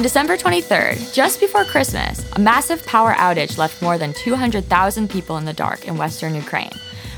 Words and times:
On 0.00 0.02
December 0.02 0.38
23rd, 0.38 1.12
just 1.12 1.40
before 1.40 1.62
Christmas, 1.62 2.24
a 2.32 2.40
massive 2.40 2.86
power 2.86 3.12
outage 3.12 3.58
left 3.58 3.82
more 3.82 3.98
than 3.98 4.14
200,000 4.14 5.10
people 5.10 5.36
in 5.36 5.44
the 5.44 5.52
dark 5.52 5.86
in 5.86 5.98
western 5.98 6.34
Ukraine. 6.34 6.70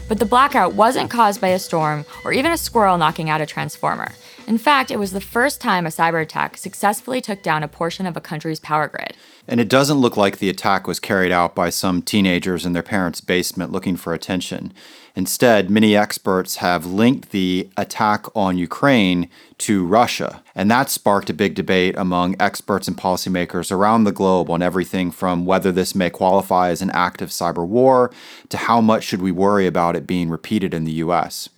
But 0.09 0.19
the 0.19 0.27
blackout 0.27 0.75
wasn't 0.75 1.09
caused 1.09 1.41
by 1.41 1.51
a 1.51 1.61
storm 1.61 2.05
or 2.25 2.33
even 2.33 2.51
a 2.51 2.57
squirrel 2.57 2.99
knocking 2.99 3.31
out 3.31 3.41
a 3.41 3.47
transformer. 3.47 4.11
In 4.49 4.59
fact, 4.59 4.91
it 4.91 4.99
was 4.99 5.13
the 5.13 5.21
first 5.21 5.61
time 5.61 5.87
a 5.87 5.91
cyber 5.91 6.21
attack 6.21 6.57
successfully 6.57 7.21
took 7.21 7.41
down 7.45 7.63
a 7.63 7.69
portion 7.69 8.05
of 8.05 8.17
a 8.17 8.21
country's 8.21 8.59
power 8.59 8.89
grid. 8.89 9.17
And 9.47 9.61
it 9.61 9.69
doesn't 9.69 9.99
look 9.99 10.17
like 10.17 10.39
the 10.39 10.51
attack 10.51 10.89
was 10.89 10.99
carried 10.99 11.31
out 11.31 11.55
by 11.55 11.71
some 11.71 12.03
teenagers 12.03 12.67
in 12.67 12.73
their 12.73 12.83
parents' 12.83 13.21
basement 13.21 13.71
looking 13.71 13.95
for 13.95 14.13
attention. 14.13 14.73
Instead, 15.15 15.69
many 15.69 15.95
experts 15.95 16.57
have 16.57 16.87
linked 16.87 17.31
the 17.31 17.69
attack 17.77 18.25
on 18.35 18.57
Ukraine 18.57 19.29
to 19.59 19.85
Russia. 19.85 20.43
And 20.55 20.71
that 20.71 20.89
sparked 20.89 21.29
a 21.29 21.35
big 21.35 21.55
debate 21.55 21.95
among 21.99 22.35
experts 22.41 22.89
and 22.89 22.97
policymakers 22.97 23.71
around 23.71 24.05
the 24.05 24.13
globe 24.13 24.49
on 24.49 24.63
everything 24.63 25.11
from 25.11 25.45
whether 25.45 25.71
this 25.71 25.95
may 25.95 26.09
qualify 26.09 26.71
as 26.71 26.81
an 26.81 26.91
act 26.91 27.21
of 27.21 27.29
cyber 27.29 27.67
war 27.67 28.11
to 28.49 28.57
how 28.57 28.81
much 28.81 29.05
should 29.05 29.21
we 29.21 29.33
worry 29.33 29.67
about 29.67 29.97
it 29.97 30.07
being 30.07 30.31
repeated 30.31 30.73
in 30.73 30.85
the 30.85 30.93
US. 30.93 31.49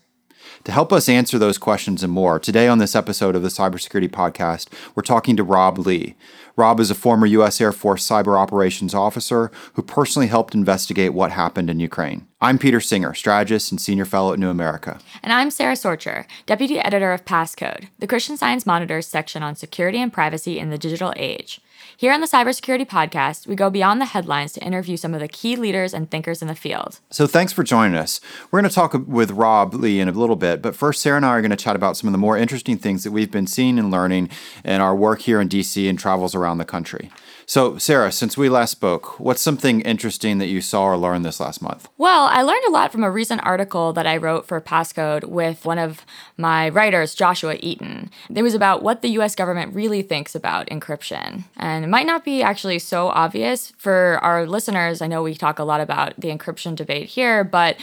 To 0.65 0.73
help 0.73 0.95
us 0.95 1.11
answer 1.11 1.39
those 1.39 1.59
questions 1.59 2.03
and 2.03 2.11
more, 2.11 2.39
today 2.39 2.69
on 2.69 2.79
this 2.79 2.97
episode 2.97 3.37
of 3.37 3.43
the 3.43 3.49
Cybersecurity 3.49 4.09
Podcast, 4.09 4.69
we're 4.95 5.03
talking 5.03 5.37
to 5.37 5.45
Rob 5.45 5.77
Lee. 5.77 6.15
Rob 6.57 6.81
is 6.81 6.91
a 6.91 6.95
former 6.95 7.27
U.S. 7.27 7.61
Air 7.61 7.71
Force 7.71 8.09
cyber 8.09 8.39
operations 8.39 8.95
officer 8.95 9.51
who 9.75 9.83
personally 9.83 10.29
helped 10.29 10.55
investigate 10.55 11.13
what 11.13 11.33
happened 11.33 11.69
in 11.69 11.81
Ukraine. 11.81 12.27
I'm 12.41 12.59
Peter 12.59 12.81
Singer, 12.81 13.13
strategist 13.13 13.73
and 13.73 13.81
senior 13.81 14.07
fellow 14.07 14.33
at 14.33 14.39
New 14.39 14.49
America. 14.49 14.99
And 15.23 15.35
I'm 15.35 15.51
Sara 15.51 15.75
Sorcher, 15.75 16.25
deputy 16.47 16.79
editor 16.79 17.13
of 17.13 17.27
Passcode, 17.27 17.89
the 17.99 18.07
Christian 18.07 18.39
Science 18.39 18.65
Monitor's 18.65 19.07
section 19.07 19.43
on 19.43 19.57
security 19.57 19.99
and 19.99 20.11
privacy 20.11 20.59
in 20.59 20.71
the 20.71 20.79
digital 20.79 21.13
age. 21.17 21.61
Here 21.97 22.13
on 22.13 22.21
the 22.21 22.27
Cybersecurity 22.27 22.87
Podcast, 22.87 23.47
we 23.47 23.55
go 23.55 23.71
beyond 23.71 24.01
the 24.01 24.07
headlines 24.07 24.53
to 24.55 24.65
interview 24.65 24.97
some 24.97 25.15
of 25.15 25.21
the 25.21 25.29
key 25.29 25.57
leaders 25.57 25.95
and 25.95 26.11
thinkers 26.11 26.43
in 26.43 26.49
the 26.49 26.55
field. 26.55 27.01
So 27.11 27.27
thanks 27.27 27.53
for 27.53 27.63
joining 27.63 27.97
us. 27.97 28.21
We're 28.51 28.61
going 28.61 28.69
to 28.69 28.75
talk 28.75 28.95
with 29.07 29.31
Rob 29.31 29.75
Lee 29.75 30.01
in 30.01 30.09
a 30.09 30.13
little 30.13 30.37
bit, 30.37 30.61
but 30.61 30.75
first, 30.75 31.03
Sara 31.03 31.17
and 31.17 31.25
I 31.25 31.31
are 31.31 31.41
going 31.41 31.51
to 31.51 31.57
chat 31.57 31.77
about 31.77 31.97
some 31.97 32.09
of 32.09 32.13
the 32.13 32.19
more 32.19 32.37
interesting 32.37 32.77
things 32.77 33.05
that 33.05 33.13
we've 33.13 33.31
been 33.31 33.47
seeing 33.47 33.79
and 33.79 33.91
learning 33.91 34.29
in 34.65 34.81
our 34.81 34.95
work 34.95 35.21
here 35.21 35.41
in 35.41 35.49
DC 35.49 35.89
and 35.89 35.99
travels 35.99 36.35
around 36.35 36.59
the 36.59 36.65
country. 36.65 37.11
So, 37.47 37.77
Sara, 37.79 38.11
since 38.11 38.37
we 38.37 38.49
last 38.49 38.71
spoke, 38.71 39.21
what's 39.21 39.41
something 39.41 39.81
interesting 39.83 40.39
that 40.39 40.47
you 40.47 40.61
saw 40.61 40.85
or 40.85 40.97
learned 40.97 41.25
this 41.25 41.41
last 41.41 41.61
month? 41.61 41.89
Well, 41.99 42.25
I 42.25 42.43
learned 42.43 42.65
a 42.67 42.71
lot 42.71 42.91
from 42.91 43.05
a 43.05 43.11
recent 43.11 43.43
article 43.45 43.93
that 43.93 44.07
I 44.07 44.17
wrote 44.17 44.47
for 44.47 44.61
Passcode 44.61 45.25
with 45.25 45.65
one 45.65 45.79
of 45.79 46.07
my 46.37 46.69
writers, 46.71 47.15
Joshua 47.15 47.57
Eaton. 47.61 48.11
It 48.35 48.43
was 48.43 48.55
about 48.55 48.83
what 48.83 49.03
the 49.03 49.11
US 49.19 49.35
government 49.35 49.75
really 49.75 50.03
thinks 50.03 50.35
about 50.35 50.69
encryption. 50.69 51.45
And 51.57 51.85
it 51.85 51.89
might 51.89 52.07
not 52.07 52.25
be 52.25 52.43
actually 52.43 52.79
so 52.79 53.09
obvious 53.09 53.73
for 53.77 54.19
our 54.23 54.47
listeners. 54.47 55.03
I 55.03 55.07
know 55.07 55.23
we 55.23 55.35
talk 55.35 55.59
a 55.59 55.65
lot 55.65 55.81
about 55.81 56.15
the 56.19 56.29
encryption 56.29 56.75
debate 56.75 57.09
here, 57.09 57.45
but 57.45 57.77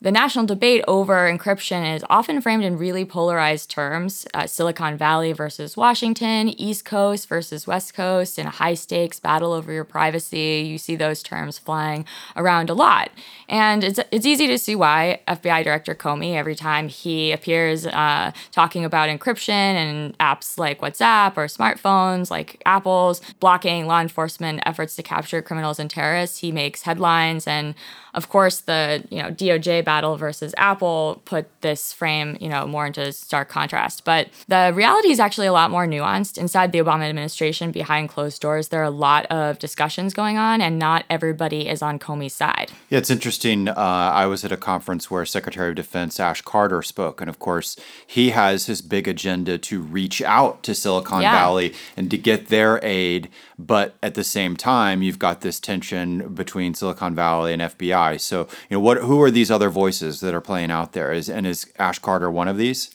the 0.00 0.12
national 0.12 0.44
debate 0.44 0.84
over 0.86 1.14
encryption 1.14 1.96
is 1.96 2.04
often 2.10 2.42
framed 2.42 2.64
in 2.64 2.76
really 2.76 3.04
polarized 3.04 3.70
terms 3.70 4.26
uh, 4.34 4.46
Silicon 4.46 4.98
Valley 4.98 5.32
versus 5.32 5.74
Washington, 5.74 6.48
East 6.48 6.84
Coast 6.84 7.26
versus 7.28 7.66
West 7.66 7.94
Coast, 7.94 8.38
in 8.38 8.46
a 8.46 8.50
high 8.50 8.74
stakes 8.74 9.18
battle 9.18 9.52
over 9.52 9.72
your 9.72 9.84
privacy. 9.84 10.66
You 10.68 10.76
see 10.76 10.96
those 10.96 11.22
terms 11.22 11.58
flying 11.58 12.04
around 12.36 12.68
a 12.68 12.74
lot. 12.74 13.10
And 13.48 13.82
it's, 13.82 13.98
it's 14.10 14.26
easy 14.26 14.46
to 14.48 14.58
see 14.58 14.76
why 14.76 15.20
FBI 15.28 15.64
Director 15.64 15.94
Comey, 15.94 16.34
every 16.34 16.54
time 16.54 16.88
he 16.88 17.32
appears 17.32 17.86
uh, 17.86 18.32
talking 18.52 18.84
about 18.84 19.08
encryption 19.08 19.48
and 19.50 20.18
apps 20.18 20.58
like 20.58 20.80
WhatsApp 20.80 21.38
or 21.38 21.46
smartphones 21.46 22.30
like 22.30 22.62
Apple's 22.66 23.22
blocking 23.40 23.86
law 23.86 24.00
enforcement 24.00 24.60
efforts 24.66 24.94
to 24.96 25.02
capture 25.02 25.40
criminals 25.40 25.78
and 25.78 25.88
terrorists, 25.88 26.38
he 26.38 26.52
makes 26.52 26.82
headlines 26.82 27.46
and 27.46 27.74
of 28.16 28.30
course, 28.30 28.60
the 28.60 29.04
you 29.10 29.22
know 29.22 29.30
DOJ 29.30 29.84
battle 29.84 30.16
versus 30.16 30.54
Apple 30.56 31.20
put 31.26 31.46
this 31.60 31.92
frame 31.92 32.36
you 32.40 32.48
know 32.48 32.66
more 32.66 32.86
into 32.86 33.12
stark 33.12 33.48
contrast. 33.48 34.04
But 34.04 34.28
the 34.48 34.72
reality 34.74 35.10
is 35.10 35.20
actually 35.20 35.46
a 35.46 35.52
lot 35.52 35.70
more 35.70 35.86
nuanced. 35.86 36.38
Inside 36.38 36.72
the 36.72 36.78
Obama 36.78 37.08
administration, 37.08 37.70
behind 37.70 38.08
closed 38.08 38.40
doors, 38.40 38.68
there 38.68 38.80
are 38.80 38.84
a 38.84 38.90
lot 38.90 39.26
of 39.26 39.58
discussions 39.58 40.14
going 40.14 40.38
on, 40.38 40.60
and 40.60 40.78
not 40.78 41.04
everybody 41.10 41.68
is 41.68 41.82
on 41.82 41.98
Comey's 41.98 42.32
side. 42.32 42.72
Yeah, 42.88 42.98
it's 42.98 43.10
interesting. 43.10 43.68
Uh, 43.68 43.74
I 43.76 44.26
was 44.26 44.44
at 44.44 44.50
a 44.50 44.56
conference 44.56 45.10
where 45.10 45.26
Secretary 45.26 45.68
of 45.68 45.74
Defense 45.74 46.18
Ash 46.18 46.40
Carter 46.40 46.82
spoke, 46.82 47.20
and 47.20 47.28
of 47.28 47.38
course, 47.38 47.76
he 48.06 48.30
has 48.30 48.66
his 48.66 48.80
big 48.80 49.06
agenda 49.06 49.58
to 49.58 49.82
reach 49.82 50.22
out 50.22 50.62
to 50.62 50.74
Silicon 50.74 51.22
yeah. 51.22 51.32
Valley 51.32 51.74
and 51.96 52.10
to 52.10 52.16
get 52.16 52.48
their 52.48 52.82
aid. 52.82 53.28
But 53.58 53.94
at 54.02 54.14
the 54.14 54.24
same 54.24 54.56
time, 54.56 55.02
you've 55.02 55.18
got 55.18 55.42
this 55.42 55.60
tension 55.60 56.34
between 56.34 56.74
Silicon 56.74 57.14
Valley 57.14 57.52
and 57.52 57.60
FBI 57.60 58.05
so, 58.14 58.48
you 58.70 58.76
know, 58.76 58.80
what 58.80 58.98
who 58.98 59.20
are 59.22 59.30
these 59.30 59.50
other 59.50 59.70
voices 59.70 60.20
that 60.20 60.34
are 60.34 60.40
playing 60.40 60.70
out 60.70 60.92
there? 60.92 61.12
Is 61.12 61.28
and 61.28 61.46
is 61.46 61.66
Ash 61.78 61.98
Carter 61.98 62.30
one 62.30 62.48
of 62.48 62.56
these? 62.56 62.90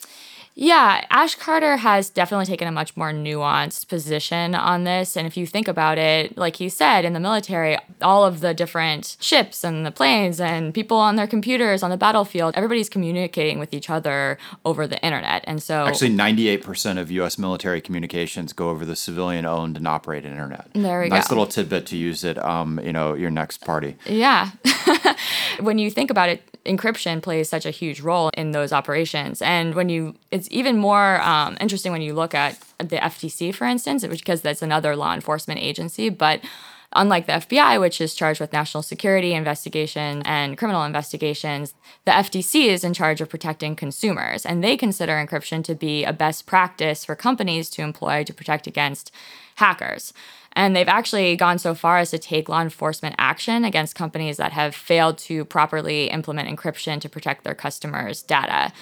Yeah, 0.54 1.06
Ash 1.10 1.36
Carter 1.36 1.78
has 1.78 2.10
definitely 2.10 2.46
taken 2.46 2.68
a 2.68 2.72
much 2.72 2.98
more 2.98 3.12
nuanced 3.12 3.88
position 3.88 4.54
on 4.54 4.84
this. 4.84 5.16
And 5.16 5.26
if 5.26 5.38
you 5.38 5.48
think 5.48 5.68
about 5.68 5.98
it, 5.98 6.38
like 6.38 6.58
he 6.58 6.68
said, 6.68 7.06
in 7.06 7.14
the 7.14 7.22
military, 7.22 7.78
all 8.02 8.26
of 8.26 8.42
the 8.42 8.54
different 8.54 9.16
ships 9.22 9.64
and 9.64 9.86
the 9.86 9.92
planes 9.92 10.42
and 10.42 10.74
people 10.74 10.98
on 10.98 11.16
their 11.16 11.28
computers 11.28 11.84
on 11.84 11.90
the 11.90 11.98
battlefield, 11.98 12.54
everybody's 12.56 12.90
communicating 12.90 13.60
with 13.60 13.74
each 13.74 13.90
other 13.90 14.38
over 14.66 14.88
the 14.88 15.02
internet. 15.04 15.44
And 15.48 15.64
so 15.64 15.88
actually 15.88 16.12
98% 16.12 17.00
of 17.00 17.10
US 17.12 17.38
military 17.38 17.80
communications 17.80 18.52
go 18.52 18.70
over 18.70 18.86
the 18.86 18.96
civilian 18.96 19.46
owned 19.46 19.78
and 19.78 19.88
operated 19.88 20.32
internet. 20.32 20.68
There 20.74 21.00
we 21.00 21.08
nice 21.08 21.10
go. 21.10 21.16
Nice 21.16 21.30
little 21.30 21.48
tidbit 21.48 21.86
to 21.88 21.98
use 21.98 22.26
it 22.26 22.38
um, 22.38 22.80
you 22.84 22.92
know, 22.92 23.14
your 23.14 23.32
next 23.32 23.60
party. 23.60 23.96
Yeah. 24.06 24.52
when 25.60 25.78
you 25.78 25.92
think 25.92 26.10
about 26.10 26.30
it, 26.30 26.44
encryption 26.66 27.22
plays 27.22 27.50
such 27.50 27.66
a 27.66 27.72
huge 27.72 28.02
role 28.02 28.30
in 28.36 28.52
those 28.52 28.72
operations. 28.72 29.42
And 29.42 29.74
when 29.76 29.90
you, 29.90 30.16
it's 30.30 30.48
even 30.52 30.78
more 30.78 31.22
um, 31.22 31.58
interesting 31.60 31.92
when 31.92 32.02
you 32.02 32.14
look 32.14 32.36
at 32.36 32.60
the 32.78 32.98
FTC, 32.98 33.54
for 33.54 33.66
instance, 33.66 34.06
because 34.06 34.42
that's 34.42 34.62
another 34.62 34.96
law 34.96 35.14
enforcement 35.14 35.60
agency. 35.60 36.10
But 36.10 36.42
unlike 36.94 37.26
the 37.26 37.34
FBI, 37.34 37.80
which 37.80 38.02
is 38.02 38.14
charged 38.14 38.40
with 38.40 38.54
national 38.54 38.84
security 38.84 39.34
investigation 39.34 40.22
and 40.26 40.58
criminal 40.58 40.84
investigations, 40.84 41.74
the 42.06 42.12
FTC 42.12 42.66
is 42.66 42.84
in 42.84 42.94
charge 42.94 43.22
of 43.22 43.30
protecting 43.30 43.76
consumers. 43.76 44.46
And 44.46 44.64
they 44.64 44.78
consider 44.78 45.14
encryption 45.14 45.64
to 45.66 45.76
be 45.76 46.04
a 46.04 46.14
best 46.14 46.46
practice 46.46 47.06
for 47.06 47.16
companies 47.16 47.70
to 47.72 47.82
employ 47.82 48.24
to 48.24 48.34
protect 48.34 48.68
against 48.68 49.12
hackers. 49.56 50.14
And 50.54 50.76
they've 50.76 50.88
actually 50.88 51.36
gone 51.36 51.60
so 51.60 51.74
far 51.74 51.98
as 51.98 52.12
to 52.12 52.20
take 52.20 52.50
law 52.50 52.62
enforcement 52.62 53.16
action 53.18 53.64
against 53.64 53.96
companies 53.96 54.38
that 54.38 54.52
have 54.52 54.76
failed 54.76 55.18
to 55.20 55.46
properly 55.46 56.10
implement 56.10 56.50
encryption 56.50 57.00
to 57.02 57.10
protect 57.10 57.44
their 57.44 57.56
customers' 57.56 58.22
data. 58.22 58.74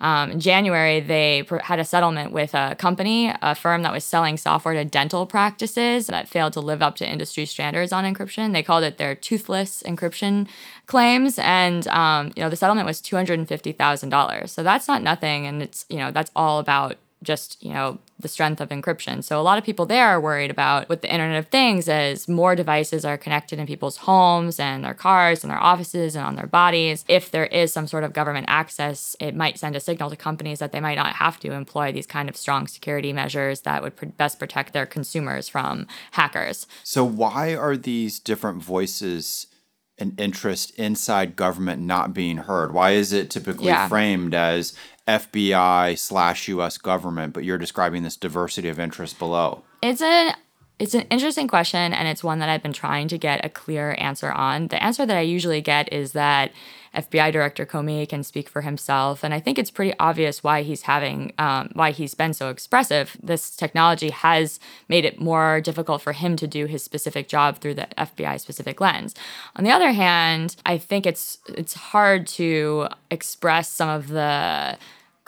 Um, 0.00 0.30
in 0.30 0.40
January, 0.40 1.00
they 1.00 1.42
pr- 1.42 1.58
had 1.58 1.80
a 1.80 1.84
settlement 1.84 2.32
with 2.32 2.54
a 2.54 2.76
company, 2.76 3.32
a 3.42 3.54
firm 3.54 3.82
that 3.82 3.92
was 3.92 4.04
selling 4.04 4.36
software 4.36 4.74
to 4.74 4.84
dental 4.84 5.26
practices 5.26 6.06
that 6.06 6.28
failed 6.28 6.52
to 6.52 6.60
live 6.60 6.82
up 6.82 6.96
to 6.96 7.08
industry 7.08 7.46
standards 7.46 7.92
on 7.92 8.04
encryption. 8.04 8.52
They 8.52 8.62
called 8.62 8.84
it 8.84 8.96
their 8.98 9.16
toothless 9.16 9.82
encryption 9.82 10.46
claims, 10.86 11.38
and 11.40 11.86
um, 11.88 12.32
you 12.36 12.42
know 12.42 12.48
the 12.48 12.56
settlement 12.56 12.86
was 12.86 13.00
two 13.00 13.16
hundred 13.16 13.40
and 13.40 13.48
fifty 13.48 13.72
thousand 13.72 14.10
dollars. 14.10 14.52
So 14.52 14.62
that's 14.62 14.86
not 14.86 15.02
nothing, 15.02 15.46
and 15.46 15.62
it's 15.62 15.84
you 15.88 15.98
know 15.98 16.12
that's 16.12 16.30
all 16.36 16.60
about 16.60 16.96
just 17.22 17.62
you 17.62 17.72
know 17.72 17.98
the 18.20 18.28
strength 18.28 18.60
of 18.60 18.68
encryption 18.68 19.22
so 19.22 19.40
a 19.40 19.42
lot 19.42 19.58
of 19.58 19.64
people 19.64 19.86
there 19.86 20.06
are 20.06 20.20
worried 20.20 20.50
about 20.50 20.88
with 20.88 21.02
the 21.02 21.12
internet 21.12 21.38
of 21.38 21.48
things 21.48 21.88
as 21.88 22.28
more 22.28 22.54
devices 22.54 23.04
are 23.04 23.18
connected 23.18 23.58
in 23.58 23.66
people's 23.66 23.98
homes 23.98 24.60
and 24.60 24.84
their 24.84 24.94
cars 24.94 25.42
and 25.42 25.50
their 25.50 25.62
offices 25.62 26.14
and 26.14 26.24
on 26.24 26.36
their 26.36 26.46
bodies 26.46 27.04
if 27.08 27.30
there 27.30 27.46
is 27.46 27.72
some 27.72 27.86
sort 27.86 28.04
of 28.04 28.12
government 28.12 28.46
access 28.48 29.16
it 29.20 29.34
might 29.34 29.58
send 29.58 29.74
a 29.74 29.80
signal 29.80 30.10
to 30.10 30.16
companies 30.16 30.58
that 30.60 30.72
they 30.72 30.80
might 30.80 30.96
not 30.96 31.14
have 31.14 31.40
to 31.40 31.52
employ 31.52 31.90
these 31.90 32.06
kind 32.06 32.28
of 32.28 32.36
strong 32.36 32.66
security 32.66 33.12
measures 33.12 33.62
that 33.62 33.82
would 33.82 33.96
pr- 33.96 34.06
best 34.06 34.38
protect 34.38 34.72
their 34.72 34.86
consumers 34.86 35.48
from 35.48 35.86
hackers 36.12 36.66
so 36.84 37.04
why 37.04 37.54
are 37.54 37.76
these 37.76 38.18
different 38.20 38.62
voices 38.62 39.48
and 39.98 40.18
interest 40.18 40.70
inside 40.78 41.36
government 41.36 41.82
not 41.82 42.14
being 42.14 42.38
heard? 42.38 42.72
Why 42.72 42.92
is 42.92 43.12
it 43.12 43.30
typically 43.30 43.66
yeah. 43.66 43.88
framed 43.88 44.34
as 44.34 44.74
FBI 45.08 45.98
slash 45.98 46.46
U.S. 46.48 46.78
government, 46.78 47.32
but 47.32 47.42
you're 47.42 47.58
describing 47.58 48.02
this 48.02 48.16
diversity 48.16 48.68
of 48.68 48.78
interest 48.78 49.18
below? 49.18 49.64
It's 49.82 50.02
an 50.02 50.34
it's 50.78 50.94
an 50.94 51.06
interesting 51.10 51.48
question, 51.48 51.92
and 51.92 52.06
it's 52.06 52.22
one 52.22 52.38
that 52.38 52.48
I've 52.48 52.62
been 52.62 52.72
trying 52.72 53.08
to 53.08 53.18
get 53.18 53.44
a 53.44 53.48
clear 53.48 53.96
answer 53.98 54.30
on. 54.30 54.68
The 54.68 54.80
answer 54.80 55.04
that 55.04 55.16
I 55.16 55.22
usually 55.22 55.60
get 55.60 55.92
is 55.92 56.12
that 56.12 56.52
FBI 56.94 57.32
Director 57.32 57.66
Comey 57.66 58.08
can 58.08 58.22
speak 58.22 58.48
for 58.48 58.62
himself, 58.62 59.24
and 59.24 59.34
I 59.34 59.40
think 59.40 59.58
it's 59.58 59.72
pretty 59.72 59.92
obvious 59.98 60.44
why 60.44 60.62
he's 60.62 60.82
having 60.82 61.32
um, 61.36 61.70
why 61.72 61.90
he's 61.90 62.14
been 62.14 62.32
so 62.32 62.50
expressive. 62.50 63.16
This 63.20 63.56
technology 63.56 64.10
has 64.10 64.60
made 64.88 65.04
it 65.04 65.20
more 65.20 65.60
difficult 65.60 66.00
for 66.00 66.12
him 66.12 66.36
to 66.36 66.46
do 66.46 66.66
his 66.66 66.84
specific 66.84 67.28
job 67.28 67.58
through 67.58 67.74
the 67.74 67.88
FBI 67.98 68.38
specific 68.40 68.80
lens. 68.80 69.14
On 69.56 69.64
the 69.64 69.72
other 69.72 69.90
hand, 69.90 70.54
I 70.64 70.78
think 70.78 71.06
it's 71.06 71.38
it's 71.48 71.74
hard 71.74 72.26
to 72.28 72.88
express 73.10 73.68
some 73.68 73.88
of 73.88 74.08
the 74.08 74.78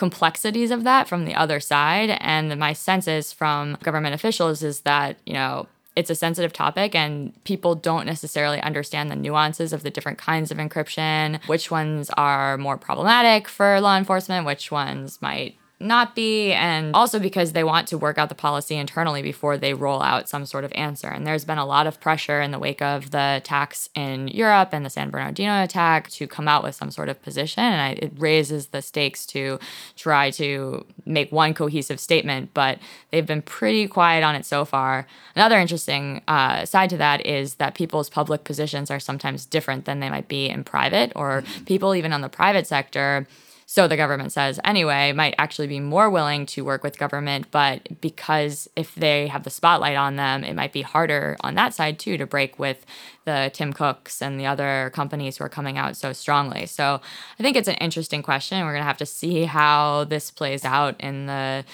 complexities 0.00 0.72
of 0.72 0.82
that 0.82 1.06
from 1.06 1.26
the 1.26 1.34
other 1.36 1.60
side. 1.60 2.16
And 2.20 2.58
my 2.58 2.72
sense 2.72 3.06
is 3.06 3.32
from 3.32 3.76
government 3.82 4.14
officials 4.14 4.62
is 4.62 4.80
that, 4.80 5.18
you 5.26 5.34
know, 5.34 5.68
it's 5.94 6.08
a 6.08 6.14
sensitive 6.14 6.52
topic 6.52 6.94
and 6.94 7.32
people 7.44 7.74
don't 7.74 8.06
necessarily 8.06 8.60
understand 8.62 9.10
the 9.10 9.16
nuances 9.16 9.74
of 9.74 9.82
the 9.82 9.90
different 9.90 10.18
kinds 10.18 10.50
of 10.50 10.56
encryption, 10.56 11.38
which 11.48 11.70
ones 11.70 12.08
are 12.16 12.56
more 12.56 12.78
problematic 12.78 13.46
for 13.46 13.78
law 13.80 13.98
enforcement, 13.98 14.46
which 14.46 14.72
ones 14.72 15.20
might 15.20 15.54
not 15.80 16.14
be, 16.14 16.52
and 16.52 16.94
also 16.94 17.18
because 17.18 17.52
they 17.52 17.64
want 17.64 17.88
to 17.88 17.96
work 17.96 18.18
out 18.18 18.28
the 18.28 18.34
policy 18.34 18.76
internally 18.76 19.22
before 19.22 19.56
they 19.56 19.72
roll 19.72 20.02
out 20.02 20.28
some 20.28 20.44
sort 20.44 20.62
of 20.62 20.72
answer. 20.74 21.08
And 21.08 21.26
there's 21.26 21.46
been 21.46 21.56
a 21.56 21.64
lot 21.64 21.86
of 21.86 21.98
pressure 22.00 22.42
in 22.42 22.50
the 22.50 22.58
wake 22.58 22.82
of 22.82 23.12
the 23.12 23.36
attacks 23.38 23.88
in 23.94 24.28
Europe 24.28 24.68
and 24.72 24.84
the 24.84 24.90
San 24.90 25.08
Bernardino 25.08 25.62
attack 25.62 26.10
to 26.10 26.26
come 26.26 26.46
out 26.46 26.62
with 26.62 26.74
some 26.74 26.90
sort 26.90 27.08
of 27.08 27.22
position. 27.22 27.62
And 27.62 27.80
I, 27.80 27.88
it 27.92 28.12
raises 28.18 28.66
the 28.66 28.82
stakes 28.82 29.24
to 29.26 29.58
try 29.96 30.30
to 30.32 30.84
make 31.06 31.32
one 31.32 31.54
cohesive 31.54 31.98
statement, 31.98 32.50
but 32.52 32.78
they've 33.10 33.26
been 33.26 33.42
pretty 33.42 33.88
quiet 33.88 34.22
on 34.22 34.34
it 34.34 34.44
so 34.44 34.66
far. 34.66 35.06
Another 35.34 35.58
interesting 35.58 36.20
uh, 36.28 36.66
side 36.66 36.90
to 36.90 36.98
that 36.98 37.24
is 37.24 37.54
that 37.54 37.74
people's 37.74 38.10
public 38.10 38.44
positions 38.44 38.90
are 38.90 39.00
sometimes 39.00 39.46
different 39.46 39.86
than 39.86 40.00
they 40.00 40.10
might 40.10 40.28
be 40.28 40.50
in 40.50 40.62
private, 40.62 41.10
or 41.16 41.42
people 41.64 41.94
even 41.94 42.12
on 42.12 42.20
the 42.20 42.28
private 42.28 42.66
sector 42.66 43.26
so 43.72 43.86
the 43.86 43.96
government 43.96 44.32
says 44.32 44.58
anyway, 44.64 45.12
might 45.12 45.36
actually 45.38 45.68
be 45.68 45.78
more 45.78 46.10
willing 46.10 46.44
to 46.44 46.64
work 46.64 46.82
with 46.82 46.98
government, 46.98 47.52
but 47.52 48.00
because 48.00 48.68
if 48.74 48.96
they 48.96 49.28
have 49.28 49.44
the 49.44 49.50
spotlight 49.50 49.94
on 49.94 50.16
them, 50.16 50.42
it 50.42 50.56
might 50.56 50.72
be 50.72 50.82
harder 50.82 51.36
on 51.42 51.54
that 51.54 51.72
side 51.72 52.00
too 52.00 52.16
to 52.16 52.26
break 52.26 52.58
with 52.58 52.84
the 53.26 53.48
Tim 53.54 53.72
Cooks 53.72 54.20
and 54.22 54.40
the 54.40 54.46
other 54.46 54.90
companies 54.92 55.36
who 55.36 55.44
are 55.44 55.48
coming 55.48 55.78
out 55.78 55.96
so 55.96 56.12
strongly. 56.12 56.66
So 56.66 57.00
I 57.38 57.42
think 57.44 57.56
it's 57.56 57.68
an 57.68 57.76
interesting 57.76 58.22
question. 58.24 58.64
We're 58.64 58.72
gonna 58.72 58.84
have 58.84 58.96
to 58.96 59.06
see 59.06 59.44
how 59.44 60.02
this 60.02 60.32
plays 60.32 60.64
out 60.64 61.00
in 61.00 61.26
the 61.26 61.64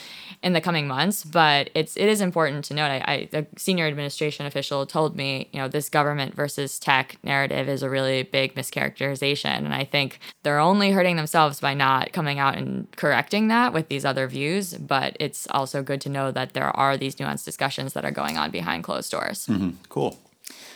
in 0.42 0.52
the 0.52 0.60
coming 0.60 0.86
months. 0.86 1.24
But 1.24 1.70
it's 1.74 1.96
it 1.96 2.08
is 2.08 2.20
important 2.20 2.66
to 2.66 2.74
note. 2.74 2.90
I, 2.90 3.28
I 3.32 3.46
senior 3.56 3.86
administration 3.86 4.44
official 4.44 4.84
told 4.84 5.16
me, 5.16 5.48
you 5.52 5.60
know, 5.60 5.68
this 5.68 5.88
government 5.88 6.34
versus 6.34 6.78
tech 6.78 7.16
narrative 7.22 7.70
is 7.70 7.82
a 7.82 7.88
really 7.88 8.22
big 8.22 8.54
mischaracterization, 8.54 9.64
and 9.64 9.72
I 9.72 9.84
think 9.84 10.18
they're 10.42 10.58
only 10.58 10.90
hurting 10.90 11.16
themselves 11.16 11.58
by 11.58 11.72
not 11.72 11.85
coming 12.12 12.38
out 12.38 12.56
and 12.56 12.86
correcting 12.96 13.48
that 13.48 13.72
with 13.72 13.88
these 13.88 14.04
other 14.04 14.26
views. 14.26 14.74
But 14.74 15.16
it's 15.20 15.46
also 15.50 15.82
good 15.82 16.00
to 16.02 16.08
know 16.08 16.30
that 16.30 16.52
there 16.52 16.70
are 16.76 16.96
these 16.96 17.16
nuanced 17.16 17.44
discussions 17.44 17.92
that 17.94 18.04
are 18.04 18.10
going 18.10 18.36
on 18.38 18.50
behind 18.50 18.84
closed 18.84 19.10
doors. 19.10 19.46
Mm-hmm. 19.46 19.70
Cool. 19.88 20.18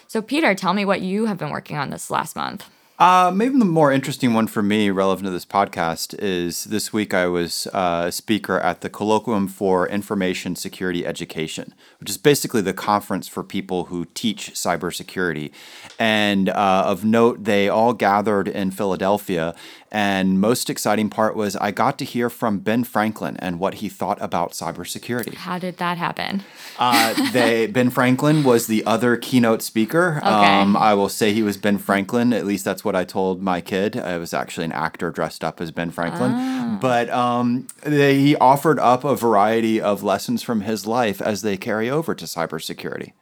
So, 0.09 0.21
Peter, 0.21 0.55
tell 0.55 0.75
me 0.75 0.85
what 0.85 1.01
you 1.01 1.27
have 1.27 1.39
been 1.39 1.51
working 1.51 1.77
on 1.77 1.91
this 1.91 2.11
last 2.11 2.35
month. 2.35 2.69
Uh, 3.01 3.33
maybe 3.35 3.59
the 3.59 3.65
more 3.65 3.91
interesting 3.91 4.35
one 4.35 4.47
for 4.47 4.63
me, 4.63 4.91
relevant 4.91 5.25
to 5.25 5.31
this 5.31 5.47
podcast, 5.47 6.15
is 6.19 6.65
this 6.65 6.93
week 6.93 7.15
I 7.15 7.27
was 7.29 7.67
uh, 7.73 8.05
a 8.09 8.13
speaker 8.13 8.61
at 8.61 8.83
the 8.83 8.91
Colloquium 8.91 9.49
for 9.49 9.89
Information 9.89 10.55
Security 10.55 11.07
Education, 11.07 11.73
which 11.99 12.11
is 12.11 12.19
basically 12.19 12.61
the 12.61 12.75
conference 12.75 13.27
for 13.27 13.43
people 13.43 13.85
who 13.85 14.05
teach 14.13 14.53
cybersecurity. 14.53 15.51
And 15.99 16.51
uh, 16.51 16.83
of 16.85 17.03
note, 17.03 17.45
they 17.45 17.71
all 17.71 17.95
gathered 17.95 18.49
in 18.49 18.71
Philadelphia 18.71 19.55
and 19.93 20.41
most 20.41 20.71
exciting 20.71 21.11
part 21.11 21.35
was 21.35 21.57
I 21.57 21.71
got 21.71 21.99
to 21.99 22.05
hear 22.05 22.31
from 22.31 22.59
Ben 22.61 22.85
Franklin 22.85 23.37
and 23.39 23.59
what 23.59 23.75
he 23.75 23.89
thought 23.89 24.19
about 24.21 24.53
cybersecurity. 24.53 25.35
How 25.35 25.59
did 25.59 25.79
that 25.79 25.99
happen? 25.99 26.43
uh, 26.79 27.33
they 27.33 27.67
Ben 27.67 27.91
Franklin 27.91 28.45
was 28.45 28.67
the 28.67 28.85
other 28.87 29.17
keynote 29.17 29.63
speaker. 29.63 30.19
Okay. 30.19 30.29
Um, 30.29 30.77
I 30.77 30.95
will 30.95 31.09
say 31.09 31.33
he 31.33 31.43
was 31.43 31.57
Ben 31.57 31.79
Franklin. 31.79 32.33
At 32.33 32.47
least 32.47 32.65
that's 32.65 32.85
what 32.85 32.95
I 32.95 33.05
told 33.05 33.43
my 33.43 33.61
kid. 33.61 33.97
I 33.97 34.19
was 34.19 34.33
actually 34.33 34.67
an 34.67 34.73
actor 34.73 35.11
dressed 35.11 35.43
up 35.43 35.61
as 35.61 35.71
Ben 35.73 35.91
Franklin. 35.91 36.33
Oh. 36.35 36.79
But 36.81 37.11
um, 37.11 37.67
they, 37.83 38.19
he 38.19 38.37
offered 38.37 38.79
up 38.79 39.05
a 39.05 39.17
variety 39.17 39.81
of 39.81 40.03
lessons 40.03 40.43
from 40.43 40.63
his 40.63 40.87
life 40.87 41.21
as 41.21 41.43
they 41.43 41.57
carry 41.57 41.91
over 41.91 42.15
to 42.15 42.25
cybersecurity. 42.25 43.13